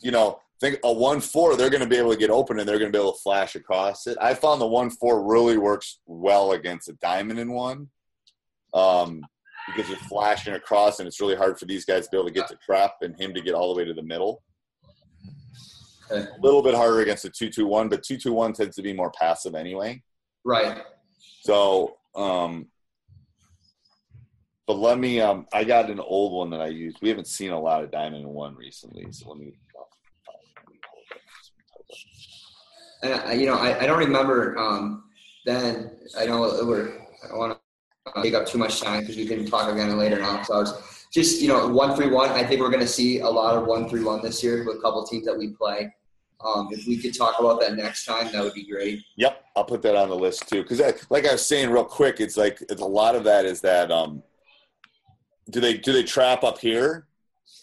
you 0.00 0.12
know, 0.12 0.38
think 0.60 0.78
a 0.84 0.92
one 0.92 1.20
four, 1.20 1.56
they're 1.56 1.70
going 1.70 1.82
to 1.82 1.88
be 1.88 1.96
able 1.96 2.12
to 2.12 2.18
get 2.18 2.30
open 2.30 2.58
and 2.58 2.68
they're 2.68 2.78
going 2.78 2.90
to 2.90 2.96
be 2.96 3.02
able 3.02 3.12
to 3.12 3.20
flash 3.20 3.54
across 3.54 4.06
it. 4.06 4.16
I 4.20 4.34
found 4.34 4.60
the 4.60 4.66
one 4.66 4.90
four 4.90 5.26
really 5.28 5.58
works 5.58 5.98
well 6.06 6.52
against 6.52 6.88
a 6.88 6.94
diamond 6.94 7.38
in 7.38 7.52
one, 7.52 7.88
um, 8.72 9.22
because 9.66 9.88
you're 9.88 9.98
flashing 9.98 10.54
across 10.54 10.98
and 10.98 11.06
it's 11.08 11.20
really 11.20 11.36
hard 11.36 11.58
for 11.58 11.64
these 11.66 11.84
guys 11.84 12.04
to 12.04 12.10
be 12.10 12.16
able 12.16 12.28
to 12.28 12.34
get 12.34 12.48
to 12.48 12.58
trap 12.64 12.92
and 13.02 13.18
him 13.18 13.34
to 13.34 13.40
get 13.40 13.54
all 13.54 13.74
the 13.74 13.78
way 13.78 13.84
to 13.84 13.94
the 13.94 14.02
middle. 14.02 14.42
Okay. 16.10 16.28
A 16.30 16.40
little 16.40 16.62
bit 16.62 16.74
harder 16.74 17.00
against 17.00 17.24
a 17.24 17.30
two 17.30 17.50
two 17.50 17.66
one, 17.66 17.88
but 17.88 18.02
two 18.02 18.16
two 18.16 18.32
one 18.32 18.52
tends 18.52 18.76
to 18.76 18.82
be 18.82 18.92
more 18.92 19.10
passive 19.10 19.54
anyway. 19.54 20.02
Right. 20.44 20.82
So, 21.42 21.96
um, 22.14 22.66
but 24.66 24.74
let 24.74 24.98
me. 24.98 25.20
Um, 25.20 25.46
I 25.52 25.64
got 25.64 25.90
an 25.90 26.00
old 26.00 26.32
one 26.32 26.50
that 26.50 26.60
I 26.60 26.68
used. 26.68 26.98
We 27.02 27.08
haven't 27.08 27.26
seen 27.26 27.50
a 27.50 27.60
lot 27.60 27.82
of 27.82 27.90
diamond 27.90 28.26
one 28.26 28.54
recently, 28.54 29.06
so 29.10 29.30
let 29.30 29.38
me. 29.38 29.52
And 33.02 33.14
I, 33.14 33.32
you 33.34 33.46
know, 33.46 33.56
I, 33.56 33.80
I 33.80 33.86
don't 33.86 33.98
remember 33.98 34.58
um, 34.58 35.04
then. 35.46 35.90
I 36.18 36.26
know 36.26 36.40
we're. 36.64 36.98
I 37.24 37.28
don't 37.28 37.38
want 37.38 37.58
to 38.14 38.22
take 38.22 38.34
up 38.34 38.46
too 38.46 38.58
much 38.58 38.80
time 38.80 39.00
because 39.00 39.16
we 39.16 39.26
can 39.26 39.46
talk 39.46 39.72
again 39.72 39.96
later 39.96 40.22
on. 40.22 40.44
So 40.44 40.54
I 40.54 40.58
was 40.58 41.03
just, 41.14 41.40
you 41.40 41.46
know, 41.48 41.68
one 41.68 41.94
three 41.94 42.08
one. 42.08 42.30
I 42.30 42.42
think 42.42 42.60
we're 42.60 42.70
going 42.70 42.80
to 42.80 42.88
see 42.88 43.20
a 43.20 43.28
lot 43.28 43.56
of 43.56 43.66
one 43.66 43.88
three 43.88 44.02
one 44.02 44.20
this 44.20 44.42
year 44.42 44.64
with 44.66 44.78
a 44.78 44.80
couple 44.80 45.06
teams 45.06 45.24
that 45.26 45.38
we 45.38 45.50
play. 45.50 45.94
Um, 46.44 46.68
if 46.72 46.86
we 46.86 46.98
could 46.98 47.16
talk 47.16 47.38
about 47.38 47.60
that 47.60 47.76
next 47.76 48.04
time, 48.04 48.30
that 48.32 48.42
would 48.42 48.52
be 48.52 48.68
great. 48.68 49.00
Yep, 49.16 49.44
I'll 49.56 49.64
put 49.64 49.80
that 49.82 49.94
on 49.96 50.08
the 50.10 50.16
list 50.16 50.48
too. 50.48 50.62
Because, 50.62 50.80
like 51.08 51.26
I 51.26 51.32
was 51.32 51.46
saying, 51.46 51.70
real 51.70 51.84
quick, 51.84 52.20
it's 52.20 52.36
like 52.36 52.60
it's 52.68 52.82
a 52.82 52.86
lot 52.86 53.14
of 53.14 53.22
that 53.24 53.44
is 53.46 53.60
that. 53.60 53.90
Um, 53.92 54.22
do 55.50 55.60
they 55.60 55.78
do 55.78 55.92
they 55.92 56.02
trap 56.02 56.42
up 56.42 56.58
here? 56.58 57.06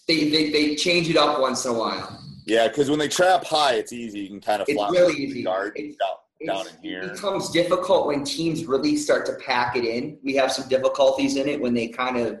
They, 0.08 0.30
they, 0.30 0.50
they 0.50 0.74
change 0.74 1.08
it 1.10 1.16
up 1.16 1.40
once 1.40 1.64
in 1.64 1.72
a 1.72 1.78
while. 1.78 2.18
Yeah, 2.46 2.66
because 2.68 2.90
when 2.90 2.98
they 2.98 3.08
trap 3.08 3.44
high, 3.44 3.74
it's 3.74 3.92
easy. 3.92 4.20
You 4.20 4.28
can 4.28 4.40
kind 4.40 4.62
of 4.62 4.68
It's 4.68 4.80
really 4.90 5.14
easy. 5.14 5.42
guard 5.44 5.74
It's- 5.76 5.94
down, 5.96 6.56
down 6.56 6.66
in 6.66 6.82
here. 6.82 7.02
It 7.02 7.12
becomes 7.12 7.50
difficult 7.50 8.06
when 8.08 8.24
teams 8.24 8.64
really 8.64 8.96
start 8.96 9.26
to 9.26 9.34
pack 9.34 9.76
it 9.76 9.84
in. 9.84 10.18
We 10.24 10.34
have 10.36 10.50
some 10.50 10.68
difficulties 10.68 11.36
in 11.36 11.48
it 11.48 11.60
when 11.60 11.74
they 11.74 11.86
kind 11.88 12.16
of. 12.16 12.40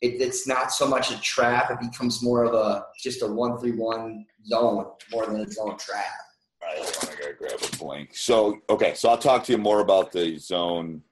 It, 0.00 0.20
it's 0.20 0.46
not 0.46 0.72
so 0.72 0.86
much 0.86 1.10
a 1.10 1.20
trap; 1.20 1.70
it 1.70 1.80
becomes 1.80 2.22
more 2.22 2.44
of 2.44 2.54
a 2.54 2.84
just 3.02 3.22
a 3.22 3.26
one-three-one 3.26 4.26
zone 4.46 4.86
more 5.10 5.26
than 5.26 5.40
a 5.40 5.50
zone 5.50 5.76
trap. 5.78 6.04
All 6.62 6.68
right, 6.68 6.98
I 7.02 7.20
gotta 7.20 7.34
grab 7.34 7.58
a 7.60 7.76
blank. 7.76 8.10
So, 8.14 8.58
okay, 8.70 8.94
so 8.94 9.08
I'll 9.08 9.18
talk 9.18 9.44
to 9.44 9.52
you 9.52 9.58
more 9.58 9.80
about 9.80 10.12
the 10.12 10.38
zone. 10.38 11.02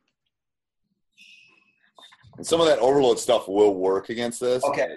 And 2.37 2.47
some 2.47 2.61
of 2.61 2.67
that 2.67 2.79
overload 2.81 3.19
stuff 3.19 3.49
will 3.49 3.75
work 3.75 4.11
against 4.11 4.41
this. 4.41 4.63
Okay, 4.65 4.95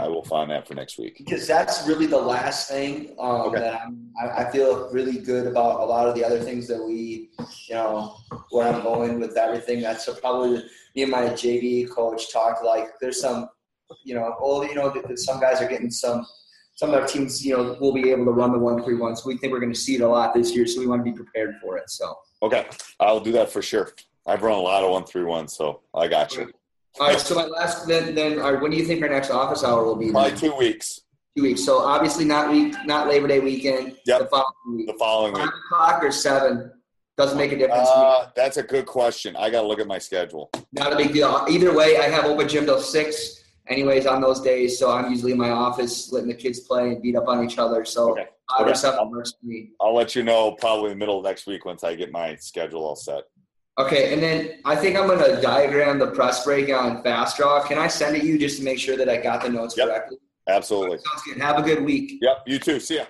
I 0.00 0.08
will 0.08 0.24
find 0.24 0.50
that 0.50 0.66
for 0.66 0.74
next 0.74 0.98
week. 0.98 1.18
because 1.18 1.46
that's 1.46 1.86
really 1.86 2.06
the 2.06 2.18
last 2.18 2.68
thing 2.70 3.14
um, 3.18 3.42
Okay. 3.42 3.60
that 3.60 3.82
I'm, 3.82 4.10
I, 4.20 4.44
I 4.44 4.50
feel 4.50 4.90
really 4.92 5.18
good 5.18 5.46
about. 5.46 5.80
A 5.80 5.84
lot 5.84 6.08
of 6.08 6.14
the 6.14 6.24
other 6.24 6.40
things 6.40 6.66
that 6.68 6.82
we, 6.82 7.30
you 7.68 7.74
know, 7.74 8.16
where 8.50 8.66
I'm 8.72 8.82
going 8.82 9.20
with 9.20 9.36
everything. 9.36 9.82
That's 9.82 10.08
probably 10.20 10.64
me 10.94 11.02
and 11.02 11.10
my 11.10 11.22
JV 11.24 11.88
coach 11.88 12.32
talked 12.32 12.64
like 12.64 12.88
there's 13.00 13.20
some, 13.20 13.48
you 14.04 14.14
know, 14.14 14.34
all 14.40 14.64
you 14.64 14.74
know, 14.74 14.90
that, 14.90 15.18
some 15.18 15.40
guys 15.40 15.60
are 15.60 15.68
getting 15.68 15.90
some. 15.90 16.26
Some 16.76 16.94
of 16.94 17.00
our 17.02 17.06
teams, 17.06 17.44
you 17.44 17.54
know, 17.54 17.76
will 17.78 17.92
be 17.92 18.10
able 18.10 18.24
to 18.24 18.30
run 18.30 18.52
the 18.52 18.58
one 18.58 18.82
three 18.82 18.96
one. 18.96 19.14
So 19.14 19.24
we 19.26 19.36
think 19.36 19.52
we're 19.52 19.60
going 19.60 19.72
to 19.72 19.78
see 19.78 19.96
it 19.96 20.00
a 20.00 20.08
lot 20.08 20.32
this 20.32 20.56
year. 20.56 20.66
So 20.66 20.80
we 20.80 20.86
want 20.86 21.04
to 21.04 21.10
be 21.10 21.14
prepared 21.14 21.56
for 21.60 21.76
it. 21.76 21.90
So. 21.90 22.16
Okay, 22.42 22.66
I'll 22.98 23.20
do 23.20 23.32
that 23.32 23.50
for 23.50 23.60
sure. 23.60 23.92
I've 24.26 24.42
run 24.42 24.56
a 24.56 24.62
lot 24.62 24.82
of 24.82 24.90
one 24.90 25.04
through 25.04 25.26
one, 25.26 25.46
so 25.46 25.82
I 25.94 26.08
got 26.08 26.34
you. 26.36 26.50
All 26.98 27.08
right. 27.08 27.20
So 27.20 27.34
my 27.34 27.44
last 27.44 27.86
then 27.86 28.14
then 28.14 28.38
right, 28.38 28.60
when 28.60 28.70
do 28.70 28.76
you 28.76 28.84
think 28.84 29.02
our 29.02 29.08
next 29.08 29.30
office 29.30 29.62
hour 29.62 29.84
will 29.84 29.96
be? 29.96 30.10
Probably 30.10 30.30
Then? 30.30 30.40
two 30.40 30.56
weeks. 30.56 31.02
Two 31.36 31.42
weeks. 31.44 31.64
So 31.64 31.78
obviously 31.80 32.24
not 32.24 32.50
week, 32.50 32.74
not 32.84 33.08
Labor 33.08 33.28
Day 33.28 33.40
weekend. 33.40 33.96
Yep. 34.06 34.18
The 34.20 34.26
following 34.26 34.76
week. 34.76 34.86
The 34.86 34.94
following 34.94 35.34
Five 35.34 35.48
o'clock 35.48 36.04
or 36.04 36.10
seven 36.10 36.72
doesn't 37.20 37.36
make 37.38 37.52
a 37.52 37.56
difference. 37.58 37.88
Uh, 37.94 38.30
that's 38.34 38.56
a 38.56 38.62
good 38.62 38.86
question. 38.86 39.36
I 39.36 39.50
got 39.50 39.60
to 39.62 39.66
look 39.68 39.78
at 39.80 39.86
my 39.86 39.98
schedule. 39.98 40.50
Not 40.72 40.92
a 40.92 40.96
big 40.96 41.12
deal. 41.12 41.44
Either 41.48 41.72
way, 41.74 41.98
I 41.98 42.04
have 42.08 42.24
open 42.24 42.48
gym 42.48 42.64
till 42.64 42.80
six. 42.80 43.44
Anyways, 43.68 44.06
on 44.06 44.20
those 44.20 44.40
days, 44.40 44.78
so 44.78 44.90
I'm 44.90 45.10
usually 45.12 45.32
in 45.32 45.38
my 45.38 45.50
office 45.50 46.10
letting 46.12 46.28
the 46.28 46.34
kids 46.34 46.60
play 46.60 46.88
and 46.88 47.02
beat 47.02 47.14
up 47.14 47.28
on 47.28 47.44
each 47.44 47.58
other. 47.58 47.84
So 47.84 48.12
Okay. 48.12 48.26
Okay. 48.60 48.72
for. 48.74 49.24
I'll 49.80 49.94
let 49.94 50.16
you 50.16 50.24
know 50.24 50.52
probably 50.52 50.86
in 50.90 50.96
the 50.96 51.02
middle 51.02 51.18
of 51.18 51.24
next 51.24 51.46
week 51.46 51.64
once 51.64 51.84
I 51.84 51.94
get 51.94 52.10
my 52.10 52.34
schedule 52.36 52.84
all 52.84 52.96
set. 52.96 53.24
Okay, 53.78 54.12
and 54.12 54.20
then 54.20 54.58
I 54.64 54.74
think 54.74 54.96
I'm 54.96 55.06
gonna 55.06 55.40
diagram 55.40 55.98
the 56.00 56.08
press 56.08 56.44
break 56.44 56.68
on 56.74 57.02
FastDraw. 57.04 57.64
Can 57.66 57.78
I 57.78 57.86
send 57.86 58.16
it 58.16 58.20
to 58.20 58.26
you 58.26 58.38
just 58.38 58.58
to 58.58 58.64
make 58.64 58.78
sure 58.80 58.96
that 58.96 59.08
I 59.08 59.18
got 59.18 59.42
the 59.42 59.48
notes 59.50 59.76
Yep. 59.76 59.86
correctly? 59.88 60.18
Absolutely. 60.48 60.98
Sounds 60.98 61.22
good. 61.24 61.38
Have 61.40 61.58
a 61.58 61.62
good 61.62 61.84
week. 61.84 62.18
Yep. 62.20 62.42
You 62.46 62.58
too. 62.58 62.80
See 62.80 62.96
ya. 62.96 63.04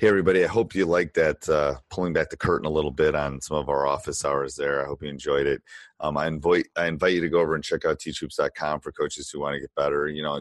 Hey, 0.00 0.08
everybody. 0.08 0.42
I 0.42 0.48
hope 0.48 0.74
you 0.74 0.86
liked 0.86 1.12
that, 1.16 1.46
uh, 1.46 1.74
pulling 1.90 2.14
back 2.14 2.30
the 2.30 2.36
curtain 2.38 2.64
a 2.64 2.70
little 2.70 2.90
bit 2.90 3.14
on 3.14 3.38
some 3.42 3.58
of 3.58 3.68
our 3.68 3.86
office 3.86 4.24
hours 4.24 4.54
there. 4.54 4.82
I 4.82 4.86
hope 4.86 5.02
you 5.02 5.10
enjoyed 5.10 5.46
it. 5.46 5.60
Um, 6.00 6.16
I 6.16 6.26
invite 6.26 6.68
I 6.74 6.86
invite 6.86 7.12
you 7.12 7.20
to 7.20 7.28
go 7.28 7.40
over 7.40 7.54
and 7.54 7.62
check 7.62 7.84
out 7.84 7.98
teachhoops.com 7.98 8.80
for 8.80 8.92
coaches 8.92 9.28
who 9.28 9.40
want 9.40 9.56
to 9.56 9.60
get 9.60 9.74
better. 9.76 10.08
You 10.08 10.22
know, 10.22 10.36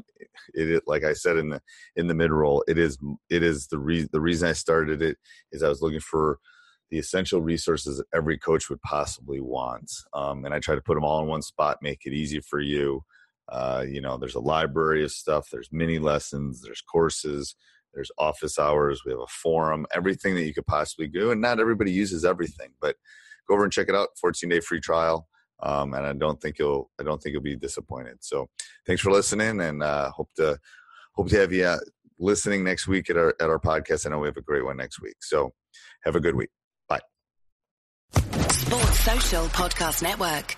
it, 0.53 0.69
it 0.69 0.83
like 0.87 1.03
I 1.03 1.11
said 1.11 1.35
in 1.35 1.49
the 1.49 1.61
in 1.97 2.07
the 2.07 2.13
mid 2.13 2.31
roll, 2.31 2.63
it 2.69 2.77
is 2.77 2.97
it 3.29 3.43
is 3.43 3.67
the 3.67 3.79
re- 3.79 4.07
the 4.09 4.21
reason 4.21 4.47
I 4.47 4.53
started 4.53 5.01
it 5.01 5.17
is 5.51 5.61
I 5.61 5.67
was 5.67 5.81
looking 5.81 5.99
for 5.99 6.39
the 6.89 6.97
essential 6.97 7.41
resources 7.41 7.97
that 7.97 8.07
every 8.13 8.37
coach 8.37 8.69
would 8.69 8.81
possibly 8.83 9.41
want, 9.41 9.91
um, 10.13 10.45
and 10.45 10.53
I 10.53 10.59
try 10.59 10.75
to 10.75 10.81
put 10.81 10.95
them 10.95 11.03
all 11.03 11.21
in 11.21 11.27
one 11.27 11.41
spot, 11.41 11.79
make 11.81 12.05
it 12.05 12.13
easy 12.13 12.39
for 12.39 12.61
you. 12.61 13.03
Uh, 13.49 13.83
you 13.85 13.99
know, 13.99 14.15
there's 14.15 14.35
a 14.35 14.39
library 14.39 15.03
of 15.03 15.11
stuff. 15.11 15.49
There's 15.51 15.69
mini 15.69 15.99
lessons. 15.99 16.61
There's 16.61 16.81
courses 16.81 17.55
there's 17.93 18.11
office 18.17 18.59
hours 18.59 19.03
we 19.05 19.11
have 19.11 19.19
a 19.19 19.27
forum 19.27 19.85
everything 19.93 20.35
that 20.35 20.43
you 20.43 20.53
could 20.53 20.65
possibly 20.65 21.07
do 21.07 21.31
and 21.31 21.41
not 21.41 21.59
everybody 21.59 21.91
uses 21.91 22.25
everything 22.25 22.69
but 22.81 22.95
go 23.47 23.55
over 23.55 23.63
and 23.63 23.73
check 23.73 23.89
it 23.89 23.95
out 23.95 24.09
14 24.19 24.49
day 24.49 24.59
free 24.59 24.79
trial 24.79 25.27
um, 25.61 25.93
and 25.93 26.05
i 26.05 26.13
don't 26.13 26.41
think 26.41 26.59
you'll 26.59 26.89
i 26.99 27.03
don't 27.03 27.21
think 27.21 27.33
you'll 27.33 27.41
be 27.41 27.55
disappointed 27.55 28.17
so 28.21 28.47
thanks 28.85 29.01
for 29.01 29.11
listening 29.11 29.61
and 29.61 29.83
uh, 29.83 30.09
hope 30.11 30.29
to 30.35 30.57
hope 31.15 31.29
to 31.29 31.37
have 31.37 31.51
you 31.51 31.65
uh, 31.65 31.77
listening 32.19 32.63
next 32.63 32.87
week 32.87 33.09
at 33.09 33.17
our 33.17 33.35
at 33.41 33.49
our 33.49 33.59
podcast 33.59 34.05
i 34.05 34.09
know 34.09 34.19
we 34.19 34.27
have 34.27 34.37
a 34.37 34.41
great 34.41 34.65
one 34.65 34.77
next 34.77 35.01
week 35.01 35.15
so 35.21 35.51
have 36.03 36.15
a 36.15 36.19
good 36.19 36.35
week 36.35 36.49
Bye. 36.87 36.99
Sports 38.51 38.99
Social 38.99 39.45
Podcast 39.45 40.01
Network. 40.01 40.57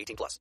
18 0.01 0.15
plus. 0.15 0.39